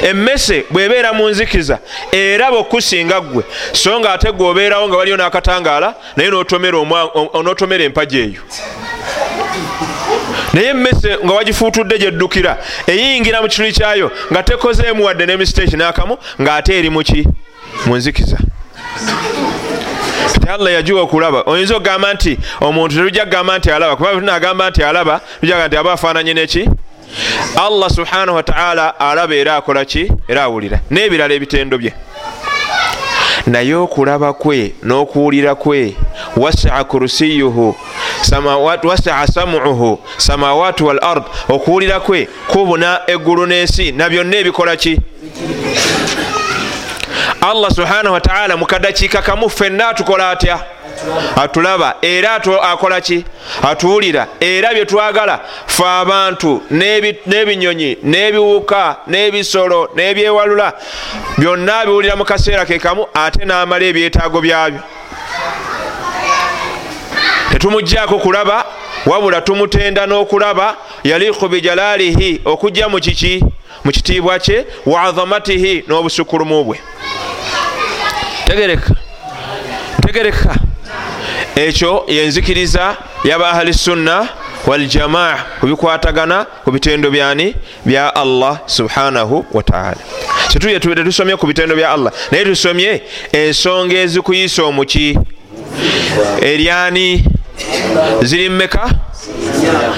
Emmese 0.02 0.64
bwebeera 0.70 1.12
mu 1.12 1.28
nzikiza 1.28 1.78
eraba 2.12 2.56
okusinga 2.56 3.20
ggwe 3.20 3.44
so 3.72 4.00
nga 4.00 4.12
ate 4.12 4.32
gwe 4.32 4.46
obeerawo 4.46 4.88
nga 4.88 4.96
waliyo 4.96 5.16
n'akatangaala 5.16 5.94
naye 6.16 6.30
n'otomera 6.30 7.84
empaja 7.84 8.18
eyo. 8.18 8.42
Naye 10.52 10.68
emmese 10.68 11.18
nga 11.24 11.34
wagifuutudde 11.34 11.98
gyeddukira 11.98 12.58
eyingira 12.86 13.42
mu 13.42 13.48
kituli 13.48 13.72
kyayo 13.72 14.10
nga 14.32 14.42
tekozeemu 14.42 15.04
wadde 15.04 15.26
ne 15.26 15.36
mistake 15.36 15.76
n'akamu 15.76 16.18
ng'ate 16.40 16.78
eri 16.78 16.90
muki 16.90 17.26
mu 17.86 17.96
nzikiza. 17.96 18.38
Ti 20.40 20.48
allah 20.48 20.72
yajuwa 20.72 21.02
okulaba 21.02 21.42
oyinza 21.46 21.76
okugamba 21.76 22.14
nti 22.14 22.38
omuntu 22.60 22.94
telujja 22.94 23.24
kugamba 23.24 23.58
nti 23.58 23.70
alaba 23.70 23.96
kuba 23.96 24.12
tunagamba 24.12 24.70
nti 24.70 24.82
alaba 24.84 25.20
tujaga 25.40 25.66
nti 25.66 25.76
aba 25.76 25.92
afaananye 25.92 26.34
neki 26.34 26.68
allah 27.56 27.90
subhanahu 27.90 28.36
wataala 28.36 29.00
alaba 29.00 29.34
era 29.34 29.56
akola 29.56 29.84
ki? 29.84 30.12
Era 30.28 30.42
awulira. 30.42 30.80
N'ebirala 30.90 31.34
ebitendo 31.34 31.78
bye. 31.78 31.92
Naye 33.46 33.74
okulaba 33.74 34.32
kwe 34.32 34.72
n'okuwulira 34.82 35.54
kwe. 35.54 35.96
Wasaa 36.36 36.84
kursiyuhu 36.84 37.76
wasaa 38.82 39.26
samuhu 39.26 39.98
samawati 40.16 40.84
wal 40.84 40.98
ard. 41.02 41.22
Okuwulira 41.48 42.00
kwe 42.00 42.28
kubuna 42.46 43.00
eggulu 43.06 43.46
n'ensi 43.46 43.92
na 43.92 44.08
byonna 44.08 44.36
ebikola 44.36 44.76
ki? 44.76 45.00
Allah 47.40 47.70
subhanahu 47.70 48.12
wataala 48.14 48.56
mukadakiika 48.56 49.22
kamu 49.22 49.50
ffenna 49.50 49.88
atukola 49.88 50.30
atya 50.30 50.60
atulaba 51.36 51.96
era 52.02 52.40
akola 52.62 53.00
ki? 53.00 53.24
Atuwulira 53.62 54.28
era 54.40 54.72
bye 54.74 54.84
twagala 54.84 55.40
fe 55.66 55.84
abantu 55.84 56.62
n'ebinyonyi 56.70 57.98
n'ebiwuka 58.02 58.96
n'ebisolo 59.06 59.90
n'ebyewalula 59.96 60.72
byonna 61.38 61.84
biwulira 61.86 62.16
mu 62.16 62.24
kaseera 62.24 62.64
ke 62.64 62.78
kamu 62.78 63.06
ate 63.14 63.44
n'amala 63.44 63.84
ebyetaago 63.84 64.40
byabyo. 64.40 64.80
Tetumugjaako 67.50 68.18
kulaba 68.18 68.64
wabula 69.06 69.40
tumutenda 69.40 70.06
n'okulaba 70.06 70.76
yaliku 71.04 71.48
bijalaalihi 71.48 72.40
okujja 72.44 72.88
mu 72.88 73.00
kiki? 73.00 73.44
Mu 73.84 73.92
kitiibwa 73.92 74.38
kye 74.38 74.66
wa 74.86 75.02
azamatihi 75.02 75.84
n'obusukulumu 75.88 76.64
bwe. 76.64 76.80
Tegereka. 78.46 78.94
Tegereka 80.02 80.54
ekyo 81.58 82.04
yenzikiriza 82.08 82.96
yaba 83.24 83.50
ahali 83.50 83.74
sunna 83.74 84.28
waljamaa 84.66 85.38
kubikwatagana 85.60 86.44
ku 86.64 86.70
bitendo 86.72 87.10
byani? 87.10 87.54
Bya 87.84 88.14
allah 88.14 88.58
subhanahu 88.66 89.44
wataala 89.52 89.96
situye 90.52 90.80
tetusomye 90.80 91.36
ku 91.36 91.46
bitendo 91.46 91.76
bya 91.76 91.90
allah. 91.90 92.12
Naye 92.30 92.44
tusomye 92.44 93.02
ensonga 93.32 93.96
ezikuyisa 93.96 94.62
omuki. 94.62 95.18
Eryani? 96.42 97.24
Ziri 98.22 98.48
mmeka? 98.48 98.90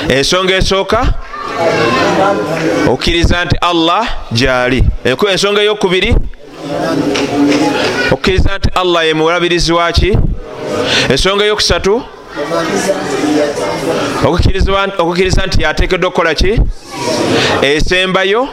Ensonga 0.08 0.56
esooka? 0.56 1.06
Okkiriza 2.88 3.44
nti 3.44 3.56
allah 3.60 4.08
gyali. 4.32 4.84
Ensonga 5.30 5.62
eyokubiri? 5.62 6.14
Okkiriza 8.12 8.58
nti 8.58 8.68
allah 8.74 9.06
ye 9.06 9.14
mulabirizi 9.14 9.72
waki 9.72 10.18
ensonga 11.10 11.44
eyokusatu 11.44 12.02
okukkiriza 14.98 15.46
nti 15.46 15.62
yateekeddwa 15.62 16.08
okukola 16.08 16.34
ki? 16.34 16.60
Esembayo 17.62 18.48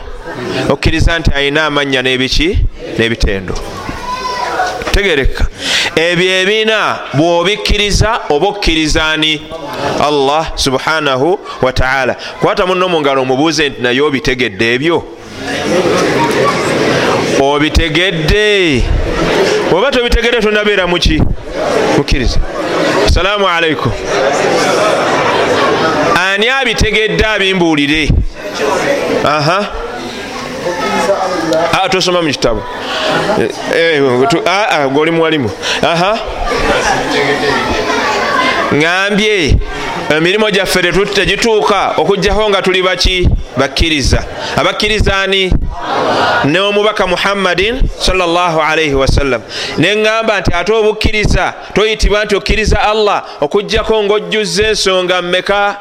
okukkiriza 0.69 1.19
nti 1.19 1.31
alina 1.35 1.65
amannya 1.65 2.01
n'ebiki 2.01 2.49
n'ebitendo. 2.97 3.53
Tegereka. 4.91 5.45
Ebyo 5.95 6.31
ebina 6.41 6.99
bwobikkiriza 7.13 8.19
oba 8.29 8.47
okkirizaani 8.47 9.41
allah 10.07 10.51
subhanahu 10.55 11.39
wataala 11.61 12.15
kwata 12.41 12.65
muno 12.65 12.89
mu 12.89 13.01
ngalo 13.01 13.21
omubuuze 13.21 13.69
nti 13.69 13.81
naye 13.81 14.01
obitegedde 14.01 14.73
ebyo 14.73 15.03
obitegedde 17.57 18.83
oba 19.75 19.91
tobitegedde 19.91 20.41
tonabeera 20.41 20.87
muki 20.87 21.21
mukkiriza 21.97 22.39
assalamu 23.07 23.47
alaikum 23.47 23.91
ani 26.33 26.49
abitegedde 26.49 27.25
abimbuulire? 27.25 28.09
Aha. 29.25 29.65
Ah, 31.73 31.89
tosoma 31.89 32.21
mu 32.21 32.29
kitabo. 32.29 32.61
Eh, 33.75 34.01
ah, 34.45 34.67
ah, 34.69 34.87
goli 34.87 35.11
muwalimu 35.11 35.49
aha. 35.83 36.19
Ŋambye 38.73 39.55
emirimu 40.09 40.51
gyaffe 40.51 40.81
tegituuka 41.13 41.93
okugjaho 41.97 42.49
nga 42.49 42.61
tuli 42.61 42.81
baki? 42.83 43.29
Bakkiriza. 43.57 44.23
Abakkirizaani 44.55 45.51
neomubaka 46.45 47.07
muhammadin 47.07 47.81
salaalaihi 47.99 48.93
wasallam 48.93 49.41
neŋŋamba 49.77 50.39
nti 50.39 50.53
ate 50.53 50.73
obukkiriza 50.73 51.53
toyitibwa 51.73 52.25
nti 52.25 52.35
okkiriza 52.35 52.81
allah 52.81 53.23
okugjako 53.41 54.03
ngaojjuzza 54.03 54.67
ensonga 54.67 55.21
mmeka? 55.21 55.75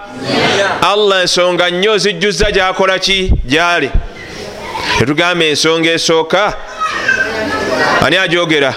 Allah 0.83 1.21
ensonga 1.21 1.71
nnyo 1.71 1.93
ozijjuzza 1.93 2.51
gyakola 2.51 2.99
ki? 2.99 3.33
Gyali. 3.45 3.91
Tetugamba 4.99 5.45
ensonga 5.45 5.91
esooka. 5.91 6.55
Ani 8.05 8.17
ajogera? 8.17 8.75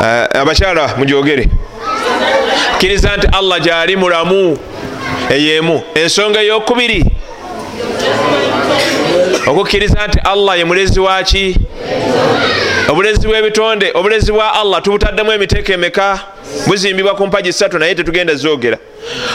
Uh, 0.00 0.40
abakyala 0.40 0.96
mujogere 0.96 1.48
kkiriza 2.80 3.16
nti 3.16 3.26
allah 3.32 3.60
gyali 3.60 3.96
mulamu. 3.96 4.58
Eyemu. 5.30 5.82
Ensonga 5.94 6.40
eyokubiri. 6.42 7.04
Okukkiriza 9.46 10.06
nti 10.06 10.18
allah 10.24 10.58
ye 10.58 10.64
mulezi 10.64 11.00
waki 11.00 11.56
obulezi 12.88 13.28
bwebitonde 13.28 13.90
obulezi 13.94 14.32
bwa 14.32 14.54
allah 14.54 14.82
tubutaddemu 14.82 15.32
emiteeko 15.32 15.72
emeka? 15.72 16.18
Buzimbibwa 16.66 17.14
ku 17.14 17.26
mpagi 17.26 17.52
satu 17.52 17.78
naye 17.78 17.94
tetugenda 17.94 18.34
zogera 18.34 18.78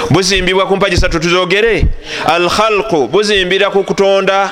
buzimbibwa 0.09 0.65
ku 0.67 0.75
mpagi 0.75 0.97
satu 0.97 1.19
tuzogere 1.19 1.85
alkhalqu 2.25 3.07
buzimbira 3.07 3.69
ku 3.69 3.83
kutonda. 3.83 4.51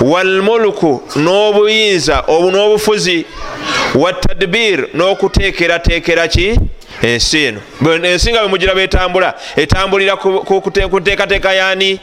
Walmulku 0.00 1.02
n'obuyinza 1.16 2.24
obu 2.26 2.50
n'obufuzi. 2.50 3.26
Watadbir 3.94 4.88
n'okuteekerateekera 4.94 6.28
ki 6.28 6.58
ensi 7.02 7.44
eno. 7.44 7.60
Ensi 8.02 8.30
nga 8.30 8.40
bwemugira 8.40 8.74
betambula 8.74 9.34
etambulira 9.56 10.16
ku 10.16 11.00
nteekateeka 11.00 11.52
yani 11.52 12.00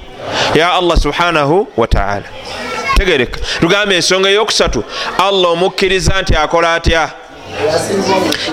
ya 0.55 0.73
allah 0.73 0.97
subhanahu 0.97 1.67
wataala 1.77 2.25
tegereka. 2.97 3.39
Tugambe 3.59 3.95
ensonga 3.95 4.29
eyokusatu 4.29 4.83
allah 5.17 5.51
omukkiriza 5.51 6.21
nti 6.21 6.35
akola 6.35 6.73
atya? 6.73 7.09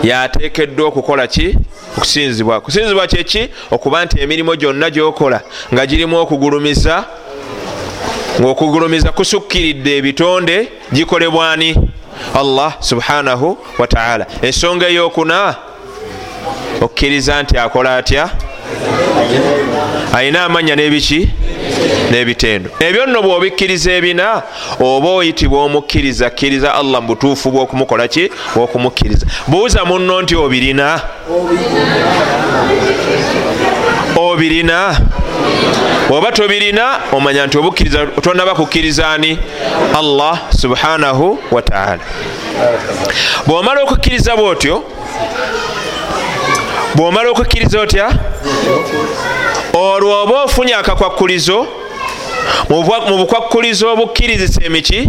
Yateekeddwa 0.03 0.87
okukola 0.89 1.27
ki? 1.27 1.57
Okusinzibwa. 1.97 2.61
Kusinzibwa 2.61 3.07
kyeki 3.07 3.49
okuba 3.71 4.05
nti 4.05 4.21
emirimu 4.21 4.57
gyonna 4.57 4.91
gyokola 4.91 5.41
nga 5.75 5.87
girimu 5.87 6.17
okugulumiza 6.19 7.05
ngaokugulumiza 8.41 9.13
kusukkiridde 9.13 9.97
ebitonde 9.97 10.69
gikolebwani 10.93 11.77
allah 12.35 12.77
subhanahu 12.81 13.59
wataala 13.79 14.27
ensonga 14.43 14.89
eyokuna 14.89 15.57
okkiriza 16.81 17.43
nti 17.43 17.59
akola 17.59 17.97
atya? 17.97 18.31
Ayina 20.15 20.45
amanya 20.45 20.77
n'ebiki? 20.77 21.29
N'ebitendo. 22.11 22.71
Ebyo 22.81 23.07
nno 23.07 23.23
bwobikkiriza 23.23 23.93
ebina 23.93 24.43
oba 24.81 25.09
oyitibwa 25.09 25.65
omukkiriza 25.65 26.31
kkiriza 26.31 26.75
allah 26.75 27.03
mubutuufu 27.03 27.51
bwokumukola 27.51 28.09
ki? 28.09 28.31
Bwokumukkiriza. 28.55 29.27
Buuza 29.47 29.85
munno 29.85 30.23
nti 30.23 30.37
obirina? 30.37 31.01
Obirina? 34.17 34.97
Oba 36.11 36.33
tobirina 36.33 37.01
omanya 37.13 37.47
nti 37.47 37.59
obukkiriza 37.59 38.07
tonaba 38.07 38.55
kukkirizaani 38.55 39.39
allah 39.99 40.39
subhanahu 40.61 41.39
wataala 41.51 42.03
bwomala 43.47 43.83
okukkiriza 43.83 44.37
bwotyo 44.37 44.85
bwomala 46.95 47.31
okukkiriza 47.31 47.81
otya? 47.81 48.11
Olwo 49.73 50.23
oba 50.23 50.43
ofunye 50.43 50.75
akakwakkulizo 50.75 51.67
mu 52.69 53.17
bukwakkulizo 53.19 53.93
obukkirizisa 53.93 54.65
emiki? 54.65 55.09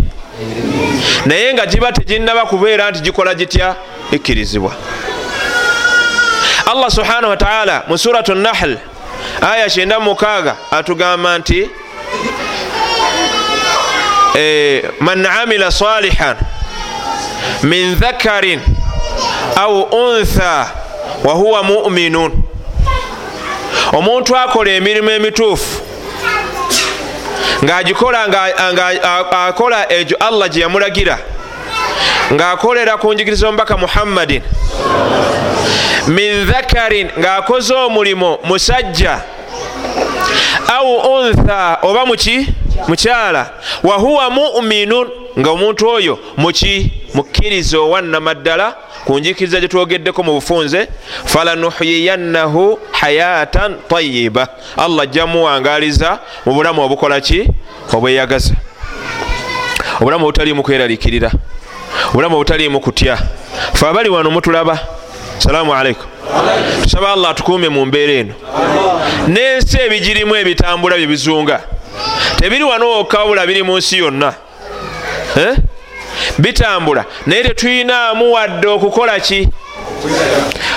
Naye 1.25 1.53
nga 1.53 1.65
giba 1.65 1.91
teginaba 1.91 2.45
kubeera 2.45 2.91
nti 2.91 2.99
gikola 3.01 3.35
gitya 3.35 3.75
ikkirizibwa 4.11 4.75
allah 6.71 6.91
subhanahu 6.91 7.29
wataala 7.29 7.83
mu 7.87 7.97
suratu 7.97 8.35
nahl 8.35 8.77
aya 9.41 9.65
96 9.65 10.55
atugamba 10.71 11.37
nti 11.39 11.69
e, 14.35 14.83
man 14.99 15.25
amila 15.25 15.71
salihan 15.71 16.35
min 17.63 17.95
dhakarin 17.95 18.59
au 19.55 19.81
untha 19.81 20.71
wahuwa 21.23 21.63
muminun. 21.63 22.31
Omuntu 23.93 24.38
akola 24.38 24.71
emirimu 24.71 25.10
emituufu 25.10 25.81
ng'agikola 27.63 28.27
ng'akola 28.27 29.91
egyo 29.93 30.17
allah 30.19 30.49
gye 30.49 30.62
yamulagira 30.62 31.17
ng'akolera 32.34 32.97
ku 32.97 33.13
njigiriza 33.13 33.47
omubaka 33.47 33.77
muhammadin 33.77 34.41
min 36.07 36.45
dhakarin 36.45 37.07
ng'akoze 37.19 37.73
omulimo 37.73 38.39
musajja 38.43 39.21
au 40.67 40.95
untha 41.13 41.77
oba 41.81 42.05
muki 42.05 42.47
mukyala 42.88 43.49
wahuwa 43.84 44.29
muminun 44.29 45.07
nga 45.39 45.49
omuntu 45.49 45.89
oyo 45.89 46.19
muki 46.38 46.91
mukkiriza 47.13 47.77
owannamaddala 47.79 48.75
ku 49.05 49.19
njikiriza 49.19 49.59
gyetwogeddeko 49.59 50.23
mu 50.23 50.31
bufunze 50.33 50.87
falanuhyiyannahu 51.25 52.79
hayatan 52.91 53.75
tayiba 53.89 54.47
allah 54.77 55.03
ajja 55.03 55.25
muwangaliza 55.27 56.19
mu 56.45 56.53
bulamu 56.53 56.81
obukola 56.81 57.21
ki? 57.21 57.47
Obweyagaza 57.93 58.53
obulamu 60.01 60.25
obutaliimu 60.25 60.63
kweralikirira 60.63 61.31
obulamu 62.09 62.35
obutaliimu 62.35 62.79
kutya. 62.79 63.17
Fe 63.73 63.87
abali 63.87 64.09
wano 64.09 64.31
mutulaba. 64.31 64.79
Salaamu 65.37 65.73
aleikum 65.75 66.07
tusaba 66.83 67.11
allah 67.13 67.31
atukuumye 67.31 67.69
mu 67.69 67.85
mbeera 67.85 68.13
eno. 68.13 68.33
N'ensi 69.27 69.77
ebigirimu 69.81 70.35
ebitambula 70.35 70.95
byebizunga 70.97 71.61
tebiri 72.39 72.63
wano 72.63 72.89
wokawula 72.89 73.47
biri 73.47 73.63
mu 73.63 73.77
nsi 73.77 73.97
yonna. 73.97 74.33
Eh? 75.37 75.55
Bitambula. 76.38 77.05
Naye 77.25 77.43
tetulinamu 77.43 78.34
wadde 78.34 78.67
okukola 78.67 79.19
ki? 79.19 79.49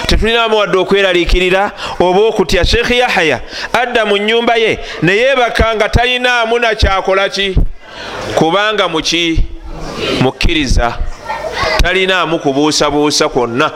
Tetulinamu 0.06 0.56
wadde 0.56 0.78
okweraliikirira 0.78 1.72
oba 2.00 2.20
okutya. 2.20 2.64
Sheekhi 2.64 2.98
yahaya 2.98 3.40
adda 3.72 4.06
mu 4.06 4.16
nyumba 4.16 4.56
ye 4.56 4.78
neyebaka 5.02 5.74
nga 5.74 5.88
talinaamu 5.88 6.58
nakyakola 6.58 7.28
ki? 7.28 7.56
Kubanga 8.34 8.88
muki 8.88 9.44
mukkiriza 10.20 10.98
talinaamu 11.82 12.38
kubuusabuusa 12.38 13.28
kwonna. 13.28 13.70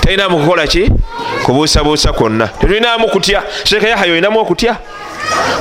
Talinamu 0.00 0.38
kukola 0.38 0.66
ki? 0.66 0.90
Kubuusabuusa 1.42 2.12
kwonna. 2.12 2.48
Tetulinamu 2.48 3.08
kutya. 3.08 3.42
Sheekhi 3.64 3.86
yahaya 3.86 4.12
olinamu 4.12 4.40
okutya 4.40 4.76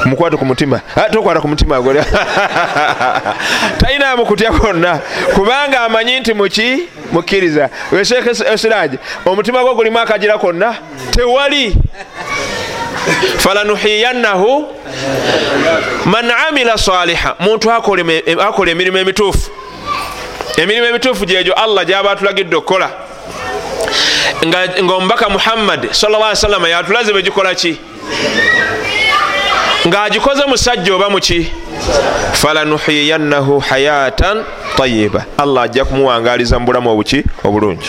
mukwate 0.06 0.38
ku 0.38 0.46
mutima. 0.46 0.82
Tokwata 1.12 1.42
ku 1.42 1.48
mutima 1.48 1.82
gole. 1.82 2.04
Talinamu 3.80 4.26
kutya 4.26 4.52
kwonna. 4.52 5.00
Kubanga 5.36 5.82
amanyi 5.82 6.20
nti 6.20 6.34
muki? 6.34 6.84
Mukkiriza. 7.12 7.70
Sheekh 8.04 8.28
esiraji 8.54 8.98
omutima 9.26 9.64
gwe 9.64 9.74
gulimu 9.76 10.00
akagira 10.00 10.38
konna? 10.38 10.76
Tewali. 11.12 11.76
Falanuhiyannahu 13.38 14.68
man 16.06 16.32
amila 16.32 16.78
saliha 16.78 17.36
muntu 17.40 17.72
akola 17.72 18.72
emirimu 18.72 18.98
emituufu. 18.98 19.52
Emirimu 20.58 20.86
emituufu 20.86 21.26
gyegyo 21.26 21.54
allah 21.54 21.86
gyaba 21.86 22.12
atulagidde 22.12 22.56
okukola. 22.56 22.90
Nga 24.46 24.94
omubaka 24.96 25.30
muhammad 25.30 25.92
salli 25.92 26.36
salama 26.36 26.70
yatulaze 26.70 27.14
begikola 27.14 27.56
ki 27.56 27.78
ng'agikoze 29.88 30.46
musajja 30.46 30.96
oba 30.96 31.10
muki 31.10 31.52
falanuhiyannahu 32.34 33.60
hayatan 33.60 34.44
tayiba 34.78 35.26
allah 35.38 35.64
ajja 35.64 35.86
kumuwangaliza 35.86 36.60
mu 36.60 36.66
bulamu 36.66 36.92
obuki 36.92 37.24
obulungi. 37.44 37.88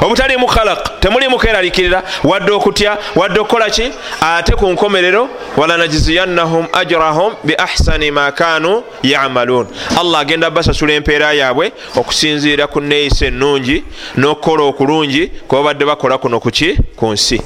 Obutalimu 0.00 0.46
khalaq 0.46 1.00
temulimu 1.00 1.38
keralikirira 1.38 2.02
wadde 2.24 2.52
okutya 2.52 2.98
wadde 3.16 3.40
okukola 3.40 3.70
ki? 3.70 3.92
Ate 4.20 4.52
ku 4.56 4.66
nkomerero 4.66 5.28
walanajziyannahum 5.56 6.66
ajrahum 6.72 7.34
bi 7.44 7.54
ahsani 7.58 8.10
ma 8.10 8.32
kanu 8.32 8.82
yamaluun. 9.02 9.66
Allah 9.98 10.20
agenda 10.20 10.50
basasula 10.50 10.92
empeera 10.92 11.32
yaabwe 11.32 11.72
okusinziira 11.96 12.66
ku 12.66 12.80
neeyisa 12.80 13.26
ennungi 13.26 13.84
n'okukola 14.16 14.62
okulungi 14.62 15.26
kuba 15.48 15.62
badde 15.62 15.84
bakola 15.84 16.18
kuno 16.18 16.40
kuki 16.40 16.76
ku 16.96 17.12
nsi 17.12 17.40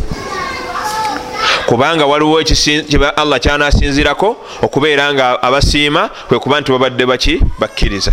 kubanga 1.67 2.07
waliwo 2.07 2.43
allah 3.17 3.41
kyanasinzirako 3.41 4.37
okubeera 4.63 5.15
nga 5.15 5.43
abasiima 5.43 6.11
kwekuba 6.29 6.61
nti 6.61 6.73
babadde 6.73 7.07
baki 7.07 7.41
bakkiriza. 7.59 8.13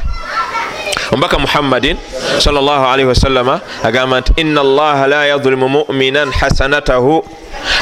Omubaka 1.12 1.40
muhammadin 1.40 1.98
salllahalihi 2.40 3.08
wasalama 3.08 3.60
agamba 3.84 4.20
nti 4.20 4.34
ina 4.42 4.62
allaha 4.62 5.08
la 5.08 5.26
yadhlimu 5.26 5.70
muminan 5.70 6.32
hasanatahu. 6.32 7.24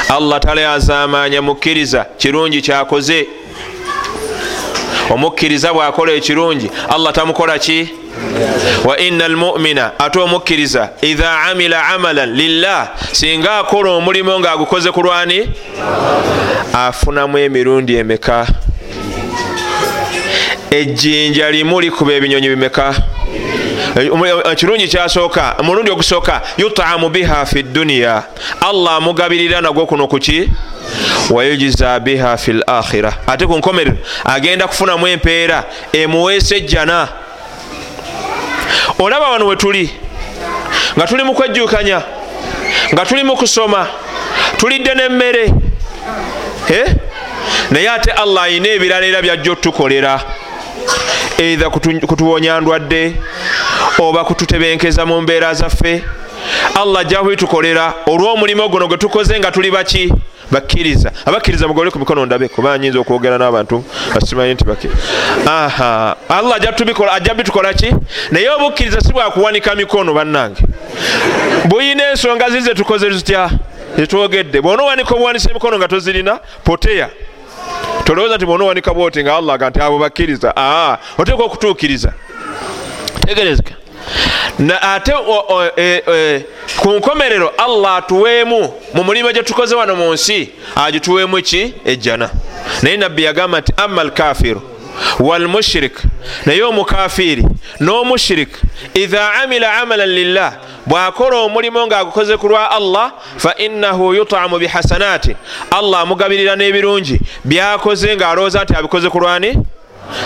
Allah 0.08 0.40
talayazamanya 0.40 1.42
mukkiriza 1.42 2.06
kirungi 2.18 2.62
kyakoze 2.62 3.28
omukkiriza 5.10 5.72
bwakola 5.72 6.12
ekirungi 6.12 6.70
allah 6.88 7.12
tamukola 7.12 7.58
ki? 7.58 7.88
Wa 8.84 8.98
ina 8.98 9.24
almumina 9.24 9.92
ate 9.98 10.18
omukkiriza 10.18 10.90
idha 11.02 11.40
amila 11.42 11.86
amalan 11.88 12.34
lillah 12.34 12.88
singa 13.12 13.58
akola 13.58 13.90
omulimu 13.90 14.40
ngaagukoze 14.40 14.90
ku 14.92 15.02
lwani 15.02 15.48
afunamu 16.72 17.38
emirundi 17.38 17.96
emeka? 17.96 18.46
Ejjinja 20.70 21.50
limu 21.50 21.80
likuba 21.80 22.12
ebinyonyi 22.12 22.48
bimeka 22.48 22.94
ekirungi 24.52 24.88
kyasooka 24.88 25.54
omulundi 25.58 25.90
ogusooka 25.90 26.42
yutamu 26.58 27.08
biha 27.08 27.46
fi 27.46 27.62
dduniya 27.62 28.22
allah 28.60 28.94
amugabirira 28.94 29.60
nagwo 29.60 29.86
kuno 29.86 30.06
kuki 30.08 30.48
wayujiza 31.30 32.00
biha 32.00 32.36
fi 32.36 32.52
lakhira 32.52 33.12
ate 33.26 33.46
ku 33.46 33.56
nkomerero 33.56 33.96
agenda 34.24 34.68
kufunamu 34.68 35.06
empeera 35.08 35.64
emuweesa 35.92 36.56
ejjana. 36.56 37.08
Olaba 38.98 39.28
wano 39.30 39.46
wetuli 39.46 39.90
nga 40.96 41.06
tuli 41.06 41.22
mu 41.24 41.34
kwejjukanya 41.34 42.02
nga 42.94 43.06
tuli 43.06 43.24
mu 43.24 43.36
kusoma 43.36 43.86
tulidde 44.56 44.94
nemmere 44.94 45.52
naye 47.70 47.88
ate 47.90 48.10
allah 48.12 48.42
ayina 48.42 48.68
ebirala 48.68 49.06
era 49.06 49.22
byajja 49.22 49.52
otukolera 49.52 50.20
eitha 51.40 51.70
kutuwonya 52.06 52.60
ndwadde 52.60 53.14
oba 53.98 54.24
kututebenkeza 54.24 55.06
mu 55.06 55.20
mbeera 55.20 55.54
zaffe. 55.54 56.04
Allah 56.74 57.00
ajja 57.00 57.18
kubitukolera 57.18 57.94
olw'omulimu 58.06 58.68
guno 58.68 58.88
gwe 58.88 58.96
tukoze 58.98 59.38
nga 59.38 59.50
tuli 59.52 59.70
baki? 59.70 60.12
Bakkiriza. 60.50 61.12
Abakkiriza 61.26 61.68
mugole 61.68 61.90
ku 61.90 61.98
mikono 61.98 62.26
ndabe 62.26 62.48
kuba 62.48 62.78
nyinza 62.78 62.98
okwogera 63.00 63.38
n'abantu 63.38 63.84
basimanyi 64.14 64.54
nti 64.54 64.64
allah 66.28 66.56
ajja 67.12 67.34
bitukola 67.34 67.74
ki? 67.74 67.94
Naye 68.30 68.50
obukkiriza 68.50 69.00
si 69.00 69.12
bwakuwanika 69.12 69.74
mikono 69.74 70.14
bannange. 70.14 70.62
Buyina 71.64 72.10
ensonga 72.10 72.50
zize 72.50 72.74
tukoze 72.74 73.10
zitya 73.10 73.50
zetwogedde 73.96 74.60
bwona 74.60 74.82
owanika 74.82 75.14
obuwanisa 75.14 75.50
emikono 75.50 75.78
nga 75.78 75.88
tozirina 75.88 76.38
poteya 76.64 77.08
tolowooza 78.04 78.36
nti 78.36 78.46
bwona 78.46 78.64
owanika 78.64 78.94
bwoti 78.94 79.22
nga 79.22 79.36
allah 79.36 79.58
ga 79.58 79.70
nti 79.70 79.80
abo 79.80 79.98
bakkiriza 79.98 80.52
aa 80.56 80.98
oteeka 81.18 81.42
okutuukiriza. 81.44 82.12
Tegerezeka. 83.26 83.74
Ate 84.82 85.12
e, 85.76 86.02
e, 86.08 86.44
ku 86.76 86.88
nkomerero 86.90 87.52
allah 87.58 87.96
atuweemu 87.96 88.72
mu 88.94 89.04
mulimu 89.04 89.32
gye 89.32 89.42
tukoze 89.42 89.74
wano 89.74 89.96
mu 89.96 90.12
nsi 90.12 90.50
agituweemu 90.76 91.42
ki? 91.42 91.74
Ejjana. 91.84 92.30
Naye 92.82 92.96
nabbi 92.96 93.22
yagamba 93.22 93.60
nti 93.60 93.72
ama 93.76 94.02
alkafiru 94.02 94.62
walmushrik 95.20 95.94
naye 96.46 96.62
omukafiri 96.62 97.44
n'omushrik 97.80 98.48
idha 98.94 99.32
amila 99.42 99.72
amalan 99.82 100.08
lillah 100.08 100.52
bwakola 100.86 101.36
omulimu 101.36 101.86
ngaagukoze 101.86 102.36
ku 102.36 102.48
lwa 102.48 102.70
allah 102.70 103.12
fa 103.36 103.54
innahu 103.58 104.14
yutamu 104.14 104.58
bihasanati 104.58 105.36
allah 105.70 106.00
amugabirira 106.00 106.56
n'ebirungi. 106.56 107.20
Byakoze 107.44 108.16
ng'alowooza 108.16 108.64
nti 108.64 108.74
abikoze 108.74 109.10
ku 109.10 109.18
lwani 109.20 109.58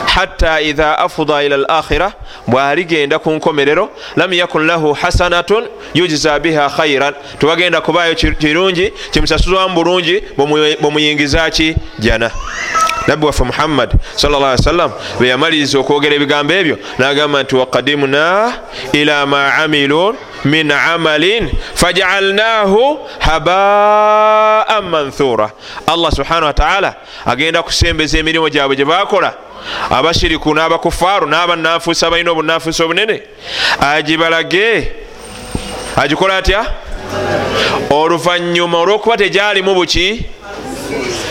hatta 0.06 0.60
idha 0.60 0.98
afuda 0.98 1.42
ila 1.42 1.56
lakhira 1.56 2.12
bwaligenda 2.46 3.18
ku 3.18 3.30
nkomerero 3.30 3.90
lam 4.16 4.32
yakun 4.32 4.66
lahu 4.66 4.92
hasanatun 4.92 5.64
yujiza 5.94 6.38
biha 6.38 6.68
khairan 6.70 7.14
tewagenda 7.38 7.80
kubayo 7.80 8.14
kirungi 8.14 8.92
kimusasuzwamu 9.10 9.74
bulungi 9.74 10.22
bwemuyingizaki 10.36 11.76
jana. 11.98 12.30
Nabbi 13.06 13.26
waffe 13.26 13.44
muhammad 13.44 13.90
sawasalam 14.16 14.90
beyamaliriza 15.20 15.78
okwogera 15.78 16.14
ebigambo 16.14 16.52
ebyo 16.54 16.78
nagamba 16.98 17.42
nti 17.42 17.56
wakadimna 17.56 18.52
ila 18.92 19.26
ma 19.26 19.54
amilu 19.54 20.16
min 20.44 20.70
amalin 20.70 21.50
fajaalnahu 21.74 22.98
habaan 23.18 24.84
manthura. 24.88 25.50
Allah 25.86 26.12
subhanahu 26.12 26.46
wataala 26.46 26.94
agenda 27.26 27.62
kusembeza 27.62 28.18
emirimu 28.18 28.48
gyabwe 28.48 28.76
gye 28.76 28.84
bakola 28.84 29.34
abashiriku 29.90 30.54
n'abakufaaru 30.54 31.26
n'abanafuusi 31.26 32.04
abalina 32.04 32.30
obunafuusi 32.30 32.82
obunene. 32.82 33.22
Agibalage 33.80 34.92
agikola 35.96 36.36
atya? 36.36 36.66
Oluvanyuma 37.90 38.78
olwokuba 38.78 39.16
tegyalimu 39.16 39.74
buki? 39.74 40.26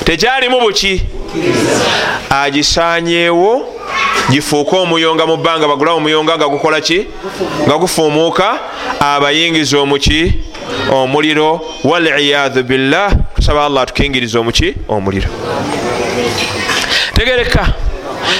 Tekyalimu 0.05 0.59
buki? 0.59 1.01
Agisanyeewo 2.29 3.65
gifuuke 4.29 4.75
omuyonga 4.75 5.25
mu 5.25 5.37
bbanga 5.37 5.67
bagulawo 5.67 5.97
omuyonga 5.97 6.37
nga 6.37 6.47
gukola 6.47 6.81
ki? 6.81 7.07
Nga 7.67 7.77
gufuumuuka. 7.77 8.59
Abayingiza 8.99 9.79
omuki? 9.79 10.33
Omuliro. 10.91 11.61
Waliyadhu 11.83 12.63
billah. 12.63 13.11
Tusaba 13.35 13.65
allah 13.65 13.83
atukingiriza 13.83 14.39
omuki? 14.39 14.73
Omuliro. 14.87 15.29
Tegereka 17.13 17.73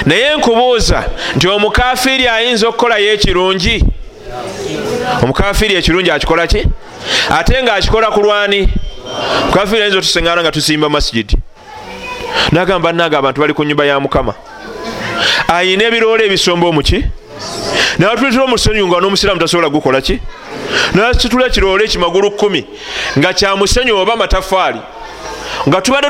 naye 0.06 0.36
nkubuuza 0.36 1.04
nti 1.36 1.48
omukafiri 1.48 2.28
ayinza 2.28 2.68
okukolayo 2.68 3.12
ekirungi 3.12 3.84
omukafiri 5.22 5.74
ekirungi 5.74 6.10
akikola 6.10 6.46
ki? 6.46 6.66
Ate 7.30 7.62
nga 7.62 7.74
akikola 7.74 8.10
ku 8.10 8.20
lwani? 8.22 8.68
Mukafiri 9.46 9.82
ayinza 9.82 9.98
otuseŋana 9.98 10.40
nga 10.42 10.52
tusimba 10.52 10.88
masigidi 10.88 11.36
nagamba 12.52 12.92
nange 12.92 13.16
abantu 13.16 13.40
bali 13.40 13.54
ku 13.54 13.64
nyumba 13.64 13.84
ya 13.84 14.00
mukama. 14.00 14.34
Ayina 15.48 15.84
ebiroola 15.84 16.24
ebisomba 16.24 16.66
omuki? 16.66 17.04
Nabatulitira 17.98 18.44
omusenyu 18.44 18.88
nga 18.88 19.00
nomusiraamu 19.00 19.40
tasobola 19.40 19.68
gukola 19.68 20.00
ki? 20.00 20.20
Nasitula 20.94 21.46
ekiroola 21.46 21.84
ekimagulu 21.84 22.30
kumi 22.30 22.64
nga 23.18 23.32
kyamusenyu 23.32 23.96
oba 23.96 24.16
matafaali 24.16 24.80
nga 25.68 25.80
tubadde 25.80 26.08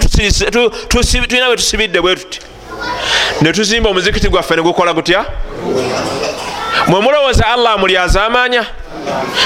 tulina 0.89 1.47
bwe 1.49 1.57
tusibidde 1.57 2.01
bwe 2.01 2.17
tuti 2.17 2.41
netuzimba 3.41 3.91
omuzikiti 3.91 4.29
gwaffe 4.29 4.57
negukola 4.57 4.93
gutya? 4.93 5.25
Mwemulowooza 6.87 7.47
allah 7.47 7.73
amulyazamanya 7.73 8.67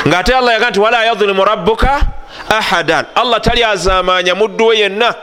ngaate 0.08 0.34
allah 0.34 0.52
yaga 0.54 0.70
nti 0.70 0.80
wala 0.80 1.04
yadhlimu 1.04 1.44
rabbuka 1.44 2.00
ahadan. 2.48 3.04
Allah 3.14 3.40
talyazamanya 3.40 4.34
mudduwe 4.34 4.78
yenna. 4.78 5.14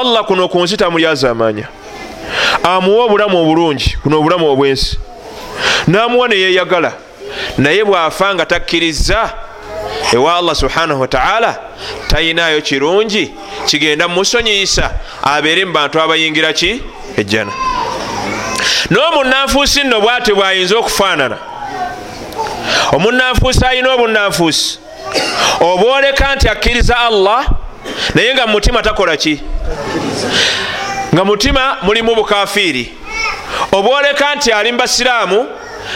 Allah 0.00 0.24
kuno 0.24 0.48
ku 0.48 0.62
nsi 0.64 0.76
tamulyazamanya 0.76 1.68
amuwa 2.62 3.04
obulamu 3.04 3.38
obulungi 3.42 3.96
kuno 4.02 4.18
obulamu 4.18 4.50
obwensi. 4.50 4.98
Namuwa 5.86 6.28
neyeyagala 6.28 6.92
naye 7.58 7.84
bwafa 7.84 8.34
nga 8.34 8.46
takkiriza 8.46 9.30
ewa 10.12 10.36
allah 10.36 10.54
subhanahu 10.54 11.00
wataala 11.00 11.58
tayinayo 12.08 12.60
kirungi 12.60 13.34
kigenda 13.66 14.08
mumusonyiyisa 14.08 14.90
abeere 15.22 15.64
mu 15.64 15.72
bantu 15.72 16.00
abayingira 16.00 16.52
ki? 16.52 16.82
Ejjana. 17.16 17.52
N'omunanfuusi 18.90 19.82
nno 19.84 20.00
bwate 20.00 20.34
bwayinza 20.34 20.76
okufaanana. 20.78 21.38
Omunanfuusi 22.92 23.64
ayina 23.66 23.92
obunanfuusi 23.94 24.78
obwoleka 25.60 26.34
nti 26.34 26.48
akkiriza 26.48 26.98
allah 26.98 27.46
naye 28.14 28.34
nga 28.34 28.46
mumutima 28.46 28.82
takola 28.82 29.16
ki? 29.16 29.40
Nga 31.14 31.24
mutima 31.24 31.76
mulimu 31.82 32.14
bukafiiri. 32.14 32.92
Obwoleka 33.72 34.34
nti 34.34 34.52
ali 34.52 34.72
mu 34.72 34.78
basiraamu 34.78 35.46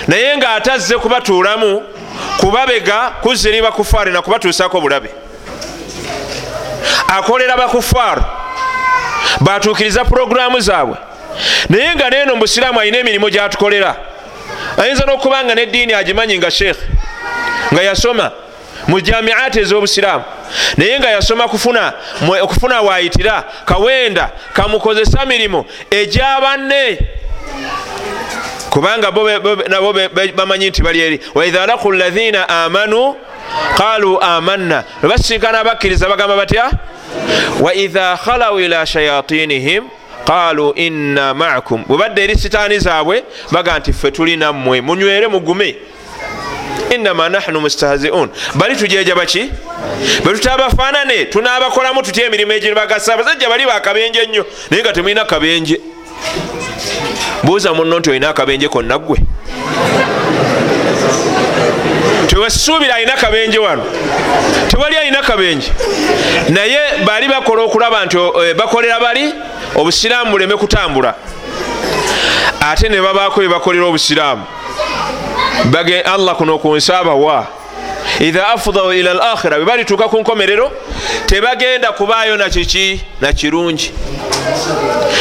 naye 0.09 0.37
ng'atazze 0.37 0.99
kubatuulamu 0.99 1.83
kubabega 2.37 3.11
kuziri 3.23 3.63
bakufaari 3.63 4.13
nakubatuusako 4.13 4.81
bulabe 4.81 5.11
akolera 7.09 7.57
bakufaaru 7.57 8.23
batuukiriza 9.41 10.05
puroguramu 10.05 10.61
zaabwe. 10.61 10.97
Naye 11.69 11.95
nga 11.95 12.11
neeno 12.11 12.35
mubusiraamu 12.35 12.81
alina 12.81 12.99
emirimu 12.99 13.31
gyatukolera. 13.31 13.97
Ayinza 14.77 15.05
n'okuba 15.05 15.45
nga 15.45 15.55
neddiini 15.55 15.93
agimanyi 15.93 16.39
nga 16.39 16.51
sheekhe 16.51 16.85
nga 17.73 17.83
yasoma 17.83 18.31
mu 18.89 19.01
jamiati 19.01 19.61
ez'obusiraamu. 19.61 20.25
Naye 20.77 20.99
nga 20.99 21.11
yasoma 21.11 21.49
kufuna 21.49 21.93
okufuna 22.43 22.81
waayitira 22.83 23.45
kawenda 23.65 24.31
kamukozesa 24.53 25.27
mirimu 25.27 25.65
egyabanne 25.91 26.99
kubanga 28.71 29.11
nabo 29.69 29.93
bamanyi 30.35 30.69
nti 30.69 30.83
bali 30.83 31.01
eri. 31.01 31.21
Waidha 31.35 31.67
laku 31.67 31.93
lathina 31.93 32.49
amanu 32.49 33.17
qalu 33.77 34.21
amanna. 34.23 34.85
Lwebasinkana 35.03 35.65
bakkiriza 35.65 36.09
bagamba 36.09 36.37
batya? 36.37 36.71
Waidha 37.61 38.17
khalau 38.17 38.61
ila 38.61 38.87
shayatinihim 38.87 39.85
qalu 40.25 40.73
inna 40.77 41.35
maakum. 41.35 41.85
Bwebadde 41.89 42.25
eri 42.25 42.39
sitaani 42.39 42.79
zaabwe 42.79 43.25
baga 43.51 43.79
nti 43.79 43.93
ffe 43.93 44.11
tuli 44.11 44.37
nammwe 44.37 44.81
munywere 44.81 45.29
mugume. 45.29 45.77
Inama 46.91 47.29
nahnu 47.29 47.61
mustahziun. 47.61 48.29
Bali 48.55 48.77
tujeja 48.77 49.15
baki? 49.15 49.51
Bwetutabafaanane 50.25 51.25
tunabakolamu 51.25 52.03
tutya 52.03 52.27
emirimu 52.27 52.53
egibagasa 52.53 53.15
abasajja 53.15 53.49
bali 53.49 53.67
bakabenje 53.67 54.27
nnyo 54.27 54.47
naye 54.71 54.83
nga 54.83 54.93
temulina 54.93 55.25
kabenje. 55.25 55.81
Buuza 57.43 57.75
muno 57.75 57.99
nti 57.99 58.11
olina 58.11 58.29
akabenje 58.29 58.69
konna 58.69 58.99
ggwe 58.99 59.19
tewesuubira 62.31 62.95
alina 62.95 63.13
kabenje 63.17 63.59
wano. 63.59 63.85
Tewali 64.69 64.97
alina 64.97 65.23
kabenje. 65.23 65.73
Naye 66.49 66.79
bali 67.05 67.29
bakola 67.29 67.63
okulaba 67.63 68.05
nti 68.05 68.17
eh, 68.17 68.55
bakolera 68.57 69.01
bali 69.01 69.35
obusiraamu 69.75 70.31
buleme 70.31 70.57
kutambula. 70.57 71.15
Ate 72.61 72.89
ne 72.89 73.01
babaako 73.01 73.41
bebakolera 73.41 73.87
obusiraamu. 73.87 74.45
Allah 76.05 76.37
kuno 76.37 76.59
ku 76.59 76.77
nsi 76.77 76.93
abawa 76.93 77.47
idha 78.21 78.49
afdau 78.49 78.93
ila 78.93 79.11
al 79.11 79.21
akhira 79.21 79.57
bwe 79.57 79.67
balituuka 79.67 80.09
ku 80.09 80.21
nkomerero 80.21 80.73
tebagenda 81.27 81.93
kubaayo 81.93 82.37
nakiki 82.37 83.01
nakirungi 83.21 83.93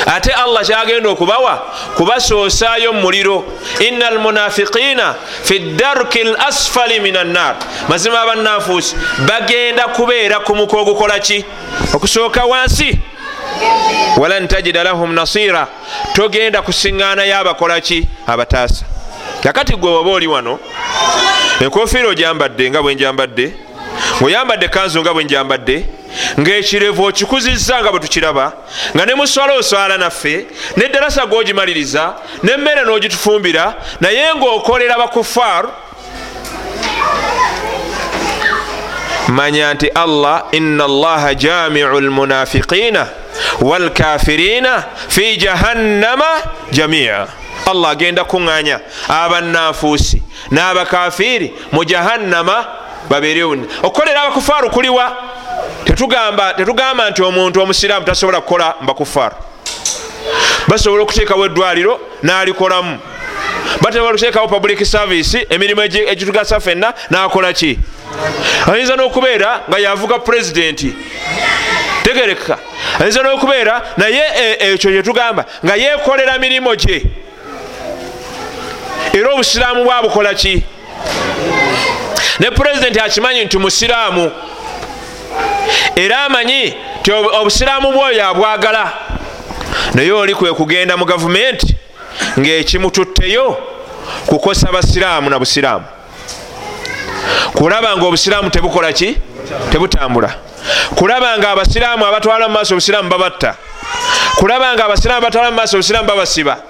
ate 0.06 0.32
allah 0.32 0.64
kyagenda 0.66 1.10
okubawa 1.10 1.64
kubasoosaayo 1.98 2.94
mumuliro 2.94 3.46
ina 3.80 4.08
almunafiqina 4.08 5.16
fi 5.44 5.60
darki 5.60 6.20
l 6.20 6.36
asfali 6.48 7.00
min 7.00 7.16
annar 7.16 7.56
mazima 7.90 8.22
abananfuusi 8.22 8.96
bagenda 9.28 9.88
kubeera 9.88 10.40
ku 10.40 10.56
muka 10.56 10.78
ogukola 10.78 11.20
ki? 11.20 11.46
Okusooka 11.94 12.46
wansi. 12.46 13.00
Walan 14.18 14.48
tajida 14.48 14.84
lahum 14.84 15.14
nasira 15.14 15.68
togenda 16.14 16.62
kusiŋŋaanayo 16.62 17.38
abakola 17.38 17.82
ki? 17.82 18.08
Abataasa 18.28 18.99
kakati 19.44 19.76
gwe 19.76 19.92
oba 19.92 20.12
oli 20.12 20.28
wano 20.28 20.60
enkofiira 21.60 22.08
ogyambadde 22.10 22.70
nga 22.70 22.82
bwenjambadde 22.82 23.54
ngaoyambadde 24.22 24.68
kanzu 24.68 25.02
nga 25.02 25.14
bwenjambadde 25.14 25.86
ngaekirevu 26.40 27.04
okikuzizza 27.04 27.82
nga 27.82 27.92
bwe 27.92 28.00
tukiraba 28.00 28.54
nga 28.96 29.06
ne 29.06 29.16
muswala 29.16 29.54
oswala 29.54 29.98
naffe 29.98 30.46
neddarasa 30.78 31.26
gogimaliriza 31.26 32.16
nemmere 32.44 32.82
n'ogitufumbira 32.84 33.74
naye 34.02 34.36
ngaokolera 34.36 34.98
bakufar 34.98 35.66
manya 39.28 39.74
nti 39.74 39.88
allah 39.88 40.44
ina 40.52 40.84
allaha 40.86 41.36
jamiu 41.36 42.00
lmunafiqina 42.02 43.08
walkafirina 43.62 44.84
fi 45.08 45.38
jahannama 45.38 46.26
jamia 46.72 47.28
allah 47.70 47.92
agenda 47.92 48.24
kuŋŋanya 48.24 48.80
abananfuusi 49.08 50.22
n'abakafiiri 50.52 51.54
mu 51.72 51.84
jahannama 51.86 52.66
babeerewo 53.10 53.58
okukolera 53.84 54.22
abakufaaru 54.22 54.70
kuliwa 54.70 55.18
tetugamba 55.86 57.10
nti 57.10 57.22
omuntu 57.24 57.62
omusiraamu 57.62 58.06
tasobola 58.06 58.42
kukola 58.42 58.76
mubakufaaru 58.82 59.36
basobola 60.70 61.04
okuteekawo 61.04 61.46
eddwaliro 61.46 62.00
n'alikolamu. 62.24 63.00
Basobola 63.82 64.12
okuteekawo 64.12 64.48
public 64.48 64.86
service 64.86 65.48
emirimu 65.50 65.82
egitugasa 65.82 66.60
fenna 66.60 66.94
n'akola 67.10 67.54
ki? 67.54 67.80
Ayinza 68.72 68.96
n'okubeera 68.96 69.64
nga 69.70 69.80
yavuga 69.80 70.20
pulezidenti. 70.20 70.94
Tegereka. 72.04 72.58
Ayinza 73.00 73.24
n'okubeera 73.24 73.82
naye 73.98 74.24
e, 74.38 74.74
ekyo 74.74 74.92
kyetugamba 74.92 75.46
nga 75.66 75.76
yekolera 75.76 76.38
mirimu 76.38 76.76
gye 76.76 77.06
era 79.14 79.34
obusiraamu 79.34 79.84
bwabukola 79.84 80.34
ki? 80.34 80.64
Ne 82.40 82.52
pulezidenti 82.52 83.00
akimanyi 83.00 83.46
nti 83.46 83.58
musiraamu 83.58 84.32
era 85.96 86.26
amanyi 86.26 86.74
ti 87.04 87.12
obusiraamu 87.12 87.92
bwoyo 87.92 88.28
abwagala 88.28 88.94
naye 89.94 90.12
oli 90.12 90.36
kwe 90.36 90.54
kugenda 90.54 90.98
mu 90.98 91.06
gavumenti 91.06 91.76
ngaekimututteyo 92.40 93.58
kukosa 94.26 94.72
basiraamu 94.72 95.30
na 95.30 95.40
busiraamu. 95.40 95.86
Kulaba 97.54 97.98
nga 97.98 98.06
obusiraamu 98.06 98.50
tebukola 98.50 98.94
ki? 98.94 99.18
Tebutambula. 99.72 100.36
Kulaba 100.96 101.38
nga 101.38 101.52
abasiraamu 101.52 102.06
abatwala 102.06 102.48
mu 102.48 102.54
maaso 102.54 102.74
obusiraamu 102.74 103.10
babatta. 103.10 103.56
Kulaba 104.36 104.74
nga 104.74 104.86
abasiraamu 104.86 105.22
batwala 105.22 105.52
mu 105.52 105.58
maaso 105.58 105.78
obusiraamu 105.78 106.08
babasiba 106.08 106.69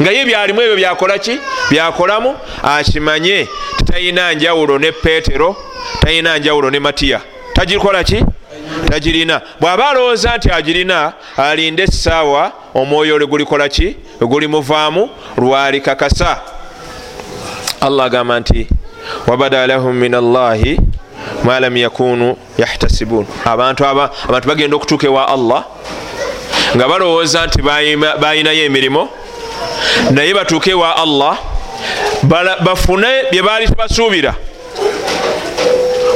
nga 0.00 0.10
ye 0.10 0.24
byalimu 0.24 0.62
ebyo 0.62 0.76
byakolaki 0.76 1.38
byakolamu. 1.70 2.36
Akimanye 2.62 3.48
titalina 3.76 4.32
njawulo 4.32 4.78
ne 4.78 4.92
petero 4.92 5.56
talina 6.00 6.38
njawulo 6.38 6.70
ne 6.70 6.78
matiya. 6.78 7.20
Tagirikolaki 7.54 8.24
tagirina. 8.90 9.40
Bw'aba 9.60 9.90
alowooza 9.90 10.36
nti 10.36 10.50
agirina 10.50 11.12
alinde 11.36 11.82
essaawa 11.82 12.52
omwoyo 12.74 13.14
ole 13.14 13.26
gulikolaki 13.26 13.96
gulimuvaamu 14.20 15.10
lwalikakasa 15.36 16.40
allah 17.80 18.06
agamba 18.06 18.40
nti 18.40 18.68
wabada 19.26 19.66
lahum 19.66 19.96
min 19.96 20.14
allahi 20.14 20.80
ma 21.44 21.60
lam 21.60 21.76
yakunu 21.76 22.36
yahtasibun. 22.58 23.26
Abantu 23.44 23.86
abantu 23.86 24.48
bagenda 24.48 24.76
okutuuka 24.76 25.06
ewa 25.06 25.28
allah 25.28 25.64
nga 26.76 26.88
balowooza 26.88 27.46
nti 27.46 27.62
bayinayo 28.20 28.64
emirimu 28.64 29.08
naye 30.10 30.34
batuuke 30.34 30.70
ewa 30.70 30.96
allah 30.96 31.38
bafune 32.64 33.08
bye 33.30 33.42
baali 33.42 33.66
tebasuubira. 33.66 34.34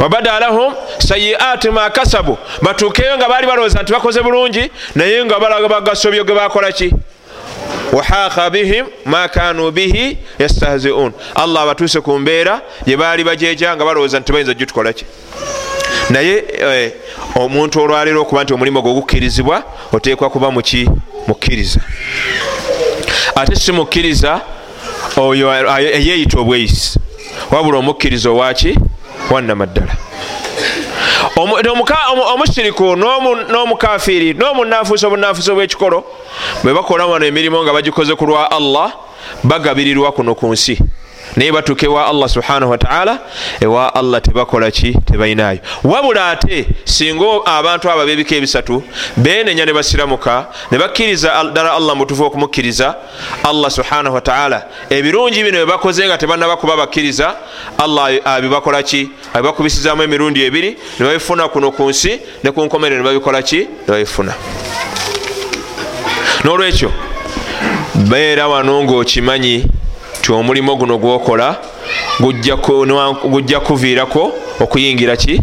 Wabada 0.01 0.41
lahum 0.41 0.75
sayiati 0.99 1.71
ma 1.71 1.91
kasabu. 1.91 2.39
Batuukeyo 2.63 3.17
nga 3.17 3.29
baali 3.29 3.47
balowooza 3.47 3.83
nti 3.83 3.93
bakoze 3.93 4.23
bulungi 4.23 4.71
naye 4.95 5.25
nga 5.25 5.39
balaga 5.39 5.69
bagasobyo 5.69 6.25
ge 6.25 6.35
bakolaki 6.35 6.93
wahaaka 7.93 8.51
bihim 8.51 8.87
ma 9.05 9.29
kanu 9.29 9.71
bihi 9.71 10.19
yastahziun 10.39 11.13
allah 11.35 11.63
abatuuse 11.63 12.01
ku 12.01 12.19
mbeera 12.19 12.61
gye 12.87 12.97
baali 12.97 13.25
bajeja 13.25 13.77
nga 13.77 13.85
balowooza 13.85 14.21
nti 14.21 14.33
bayinza 14.33 14.55
gitukolaki 14.55 15.05
naye 16.11 16.45
eh, 16.59 16.93
omuntu 17.35 17.81
olwaliro 17.81 18.23
okuba 18.23 18.45
nti 18.45 18.55
omulimu 18.55 18.83
gwe 18.83 18.93
gukkirizibwa 18.93 19.63
oteekwa 19.93 20.31
kuba 20.31 20.51
muki 20.51 20.91
mukkiriza 21.27 21.81
ate 23.35 23.57
si 23.57 23.73
mukkiriza 23.73 24.41
oyo 25.17 25.53
eyeeyita 25.79 26.39
obweyisi. 26.41 26.99
Wabula 27.51 27.79
omukkiriza 27.79 28.31
owaki 28.31 28.79
wannamaddala 29.31 29.95
omusiriku 32.35 32.97
n'omukafiri 32.97 34.35
n'omunafuusi 34.35 35.07
obunafuusi 35.07 35.51
obwekikolo 35.51 36.05
bwe 36.63 36.73
bakola 36.75 37.07
wano 37.07 37.27
emirimu 37.27 37.63
nga 37.63 37.73
bagikoze 37.73 38.15
ku 38.15 38.27
lwa 38.27 38.51
allah 38.51 38.93
bagabirirwa 39.45 40.13
kuno 40.13 40.35
ku 40.35 40.47
nsi 40.53 40.79
naye 41.37 41.53
batuuka 41.53 41.87
ewa 41.87 42.07
allah 42.07 42.29
subhanahu 42.29 42.71
wataala 42.71 43.19
ewa 43.61 43.95
allah 43.95 44.21
tebakola 44.23 44.71
ki? 44.71 44.97
Tebalinayo 45.05 45.59
wabula 45.85 46.31
ate 46.31 46.67
singa 46.85 47.47
abantu 47.47 47.91
abo 47.91 48.07
bebika 48.07 48.37
ebisatu 48.37 48.83
benenya 49.17 49.67
ne 49.67 49.73
basiramuka 49.73 50.47
ne 50.71 50.79
bakkiriza 50.79 51.45
ddala 51.51 51.73
allah 51.73 51.97
mutufu 51.97 52.25
okumukkiriza 52.25 52.95
allah 53.45 53.71
subhanahu 53.71 54.15
wataala 54.15 54.67
ebirungi 54.91 55.45
bino 55.45 55.59
byebakoze 55.59 56.07
nga 56.07 56.19
tebanabakuba 56.19 56.77
bakkiriza 56.77 57.37
allah 57.79 58.11
abibakola 58.25 58.83
ki? 58.83 59.11
Abibakubisizamu 59.35 60.03
emirundi 60.03 60.45
ebiri 60.45 60.77
ne 60.99 61.07
babifuna 61.07 61.49
kuno 61.49 61.71
ku 61.71 61.89
nsi 61.91 62.21
ne 62.45 62.51
ku 62.51 62.65
nkomerero 62.65 63.03
ne 63.03 63.09
babikola 63.09 63.43
ki? 63.43 63.59
Ne 63.59 63.89
babifuna 63.89 64.35
n'olwekyo 66.45 66.91
beera 67.95 68.49
wano 68.49 68.83
ngaokimanyi 68.85 69.65
nti 70.25 70.33
omulimu 70.33 70.77
guno 70.77 70.99
gwokola 70.99 71.57
gujja 73.31 73.61
kuviirako 73.61 74.33
okuyingira 74.61 75.17
ki? 75.17 75.41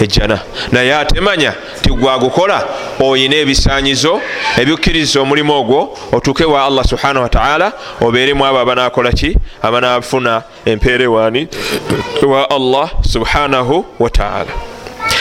Ejjana. 0.00 0.40
Naye 0.72 0.94
atemanya 0.94 1.52
ti 1.82 1.90
gwagukola 1.90 2.64
oyina 3.00 3.36
ebisanyizo 3.36 4.20
ebikkiriza 4.60 5.20
omulimu 5.20 5.52
ogwo 5.52 5.98
otuuke 6.12 6.44
wa 6.44 6.64
allah 6.64 6.84
subhanahu 6.84 7.22
wataala 7.22 7.72
obeeremu 8.00 8.44
abo 8.46 8.58
abanakola 8.58 9.12
ki? 9.12 9.36
Abanafuna 9.62 10.42
empeerewani 10.64 11.48
wa 12.26 12.50
allah 12.50 12.90
subhanahu 13.12 13.84
wataala 13.98 14.52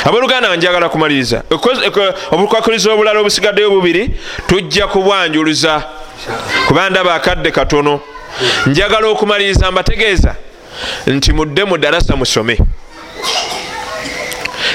abooluganda 0.05 0.47
nga 0.49 0.55
njagala 0.55 0.89
kumaliriza 0.89 1.43
obukwakiriza 2.31 2.91
obulala 2.91 3.19
obusigaddeyo 3.19 3.69
bubiri 3.69 4.09
tujja 4.47 4.87
kubwanjuluza 4.87 5.83
kubandaba 6.67 7.15
akadde 7.15 7.51
katono 7.51 7.99
njagala 8.65 9.07
okumaliriza 9.07 9.71
mbategeeza 9.71 10.35
nti 11.07 11.33
mudde 11.33 11.63
mu 11.63 11.77
darasa 11.77 12.15
musome. 12.15 12.57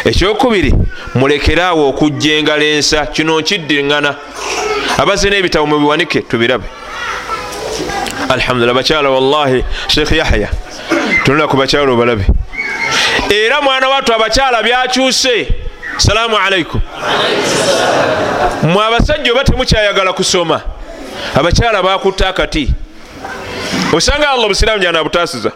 Ekyokubiri 0.04 0.74
mulekeraawo 1.14 1.88
okujja 1.88 2.34
engalo 2.38 2.64
ensa 2.64 3.06
kino 3.06 3.40
nkiddiŋŋana. 3.40 4.14
Abazze 4.98 5.30
n'ebitabo 5.30 5.66
mubiwanike 5.66 6.20
tubirabe. 6.20 6.64
Alhamdulillah 8.28 8.74
bakyala 8.74 9.10
wallahi 9.10 9.64
sheekh 9.88 10.12
yahya 10.12 10.48
tunula 11.24 11.48
ku 11.48 11.56
bakyala 11.56 11.92
obalabe. 11.92 12.24
Era 13.30 13.60
mwana 13.60 13.88
wattu 13.88 14.14
abakyala 14.14 14.62
byakyuse. 14.62 15.48
Salaamu 15.96 16.36
alaikum. 16.36 16.80
Mwe 18.62 18.84
abasajja 18.84 19.32
oba 19.32 19.44
temukyayagala 19.44 20.12
kusoma? 20.12 20.60
Abakyala 21.34 21.82
bakutta 21.82 22.28
akati 22.28 22.70
osanga 23.92 24.30
allah 24.30 24.46
obusiraamu 24.46 24.80
gyana 24.80 25.04
butasiza. 25.04 25.52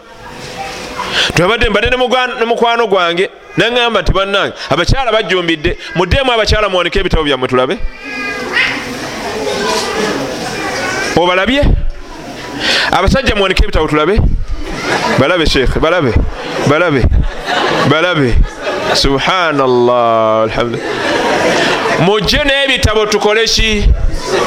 Twabadde 1.35 1.69
mbadde 1.69 1.89
ne 1.89 2.45
mukwano 2.45 2.87
gwange 2.87 3.29
naŋamba 3.57 4.01
nti 4.01 4.11
bannange 4.11 4.53
abakyala 4.69 5.11
bajjumbidde 5.11 5.77
muddeemu 5.95 6.31
abakyala 6.31 6.69
muwanike 6.69 6.99
ebitabo 6.99 7.23
byammwe 7.23 7.47
tulabe? 7.47 7.77
Obalabye? 11.15 11.63
Abasajja 12.91 13.35
muwanike 13.35 13.63
ebitabo 13.63 13.87
tulabe? 13.87 14.19
Balabe 15.19 15.45
sheekhe 15.45 15.79
balabe 15.79 16.13
balabe 16.67 17.03
balabe. 17.89 18.35
Subhanallah 18.93 20.43
alhamdulillah. 20.43 20.89
Mujje 21.99 22.41
n'ebitabo 22.43 23.05
tukole 23.05 23.45
ki? 23.45 23.85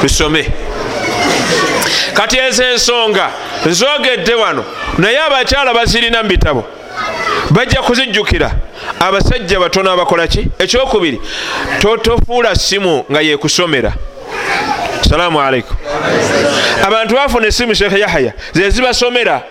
Tusome 0.01 0.45
kati 2.13 2.37
ezo 2.37 2.63
ensonga 2.63 3.29
nzogedde 3.65 4.33
wano 4.33 4.65
naye 4.97 5.19
abakyala 5.19 5.73
bazirina 5.73 6.23
mu 6.23 6.29
bitabo. 6.29 6.65
Bajja 7.49 7.81
kuzijjukira 7.81 8.51
abasajja 8.99 9.59
batono 9.59 9.91
abakola 9.91 10.27
ki? 10.27 10.47
Ekyokubiri 10.59 11.21
totofuula 11.79 12.55
simu 12.55 13.05
nga 13.11 13.21
yekusomera 13.21 13.93
salaamu 15.09 15.41
alaikum. 15.41 15.77
Abantu 16.83 17.15
bafuna 17.15 17.47
esimu 17.47 17.75
sheekhe 17.75 17.99
yahya 17.99 18.33
zezibasomera 18.53 19.43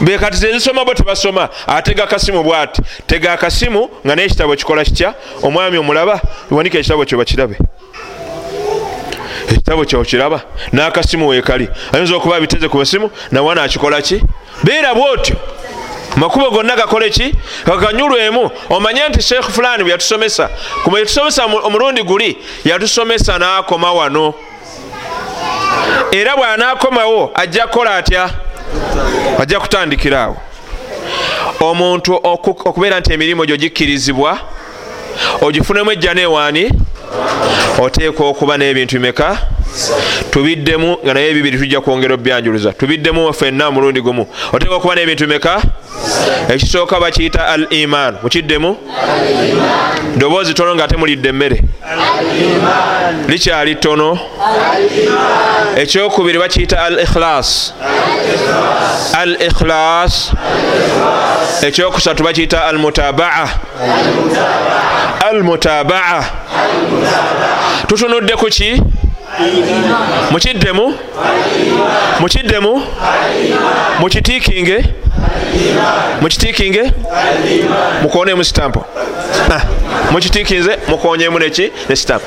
bekati 0.00 0.36
zezisoma 0.36 0.84
bo 0.84 0.94
tebasoma 0.94 1.48
atega 1.66 2.04
akasimu 2.04 2.42
bwati. 2.42 2.82
Tega 3.06 3.32
akasimu 3.32 3.88
nga 4.06 4.16
naye 4.16 4.26
ekitabo 4.26 4.56
kikola 4.56 4.84
kitya? 4.84 5.14
Omwami 5.42 5.78
omulaba 5.78 6.20
wanika 6.50 6.78
ekitabo 6.78 7.04
kyo 7.04 7.18
bakirabe 7.18 7.56
ekitabo 9.52 9.84
kyokiraba 9.84 10.40
n'akasimu 10.72 11.28
weekali 11.28 11.68
ayinza 11.92 12.16
okuba 12.16 12.40
biteze 12.40 12.68
ku 12.68 12.78
basimu 12.78 13.10
nawa 13.30 13.54
nakikola 13.54 14.02
ki? 14.02 14.22
Beera 14.64 14.94
bwotyo. 14.94 15.36
Makubo 16.16 16.50
gonna 16.50 16.76
gakole 16.76 17.10
ki? 17.10 17.34
Gaganyulwemu. 17.66 18.50
Omanye 18.70 19.08
nti 19.08 19.22
sheekh 19.22 19.50
fulani 19.50 19.84
bweyatusomesa 19.84 20.50
kuba 20.84 20.98
yatusomesa 20.98 21.44
omulundi 21.44 22.02
guli 22.02 22.36
yatusomesa 22.64 23.38
n'akoma 23.38 23.92
wano. 23.92 24.34
Era 26.12 26.36
bw'anaakomawo 26.36 27.30
ajja 27.34 27.66
kukola 27.66 27.96
atya? 27.96 28.30
Ajja 29.38 29.60
kutandikiraawo 29.60 30.36
omuntu 31.60 32.20
okubeera 32.22 33.00
nti 33.00 33.12
emirimu 33.12 33.46
gyo 33.46 33.56
gikkirizibwa 33.56 34.38
ogifunemu 35.40 35.92
ejja 35.92 36.14
newaani 36.14 36.70
oteekwa 37.78 38.28
okuba 38.28 38.56
n'ebintu 38.58 38.96
bimeka 38.96 39.38
tubiddemu 40.30 40.96
nga 41.04 41.14
naye 41.14 41.30
ebibiri 41.30 41.58
tujja 41.58 41.80
kwongera 41.80 42.14
obyanjuluza. 42.14 42.72
Tubiddemu 42.72 43.32
fenna 43.32 43.68
omulundi 43.68 44.00
gumu 44.00 44.26
oteekwa 44.52 44.76
okuba 44.76 44.94
n'ebintu 44.94 45.26
bimeka 45.26 45.62
ekisooka 46.48 47.00
bakiyita 47.00 47.46
al 47.46 47.66
iman 47.70 48.16
mukiddemu? 48.22 48.76
Doboozi 50.16 50.54
tono 50.54 50.74
nga 50.74 50.84
ate 50.84 50.96
mulidde 50.96 51.28
emmere. 51.28 51.62
Likyali 53.28 53.74
tono 53.76 54.18
ekyokubiri 55.76 56.38
bakiyita 56.38 56.82
al 56.84 56.98
ikhlas 57.00 57.72
al 59.14 59.36
ikhlas 59.40 60.32
ekyokusatu 61.62 62.22
bakiyita 62.24 62.64
al 62.66 62.78
mutabaa 62.78 63.48
al 65.30 65.42
mutabaa 65.42 66.24
tutunudde 67.88 68.36
ku 68.36 68.46
ki 68.46 68.82
mukiddemu 70.30 70.94
mukiddemu 72.20 72.82
mukitiikinge 74.00 74.84
mukitiikinge 76.20 76.92
mukonemu 78.02 78.44
sitampo 78.44 78.84
mukitiikinze 80.12 80.78
mukonyemu 80.88 81.38
neki 81.38 81.70
ne 81.88 81.96
sitampo 81.96 82.26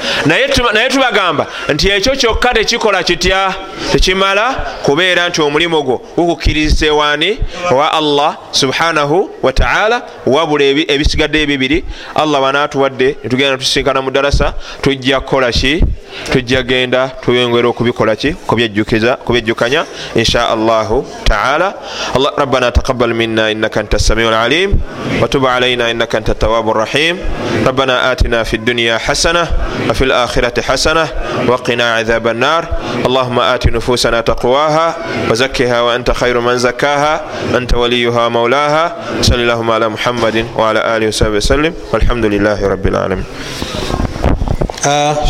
naye 0.74 0.90
tubagamba 0.90 1.48
nti 1.74 1.90
ekyo 1.90 2.16
kyokka 2.16 2.54
tekikola 2.54 3.04
kitya? 3.04 3.54
Tekimala 3.92 4.54
kubeera 4.84 5.30
nti 5.30 5.42
omulimu 5.42 5.84
gwo 5.84 5.98
gukukkiriza 6.18 6.86
ewaani 6.86 7.38
owa 7.72 7.94
allah 7.94 8.38
subhanahu 8.52 9.30
wataala 9.44 10.02
wabula 10.26 10.64
ebisigadde 10.66 11.42
ebibiri 11.44 11.84
allah 12.16 12.42
banaatuwadde 12.42 13.08
netugenda 13.24 13.58
tusisinkana 13.58 14.02
mu 14.02 14.12
darasa 14.12 14.54
tujja 14.82 15.20
kukola 15.20 15.52
ki? 15.52 15.84
Tujja 16.32 16.64
genda 16.64 16.95
tuyongera 17.25 17.69
okubikola 17.69 18.17
ki 18.17 18.35
kubyejjukanya 19.27 19.85
insha 20.15 20.49
allahu 20.49 21.05
taala 21.25 21.75
rabbana 22.37 22.71
taqabal 22.73 23.15
minna 23.15 23.51
innaka 23.51 23.81
anta 23.81 23.99
samiu 23.99 24.31
lalim 24.31 24.75
watub 25.21 25.47
alaina 25.47 25.91
innaka 25.91 26.19
anta 26.19 26.35
tawabu 26.35 26.73
rahim 26.73 27.17
ربنا 27.67 28.13
آتنا 28.13 28.43
في 28.43 28.57
الدنيا 28.57 28.99
حسنة 28.99 29.47
وفي 29.91 30.05
الآخرة 30.05 30.61
حسنة 30.63 31.09
وقنا 31.49 31.95
عذاب 31.95 32.29
النار 32.29 32.65
اللهم 33.07 33.39
آت 33.41 33.67
نفوسنا 33.67 34.21
تقواها 34.21 34.97
وزكها 35.31 35.81
وأنت 35.81 36.11
خير 36.11 36.41
من 36.41 36.59
زكاها 36.59 37.21
أنت 37.57 37.75
وليها 37.75 38.29
مولاها 38.29 38.97
صلى 39.23 39.43
اللهم 39.43 39.71
على 39.71 39.89
محمد 39.89 40.47
وعلى 40.57 40.97
آله 40.97 41.07
وصحبه 41.09 41.37
وسلم 41.37 41.75
والحمد 41.93 42.25
لله 42.25 42.69
رب 42.69 42.87
العالمين 42.87 43.25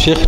شيخ 0.05 0.19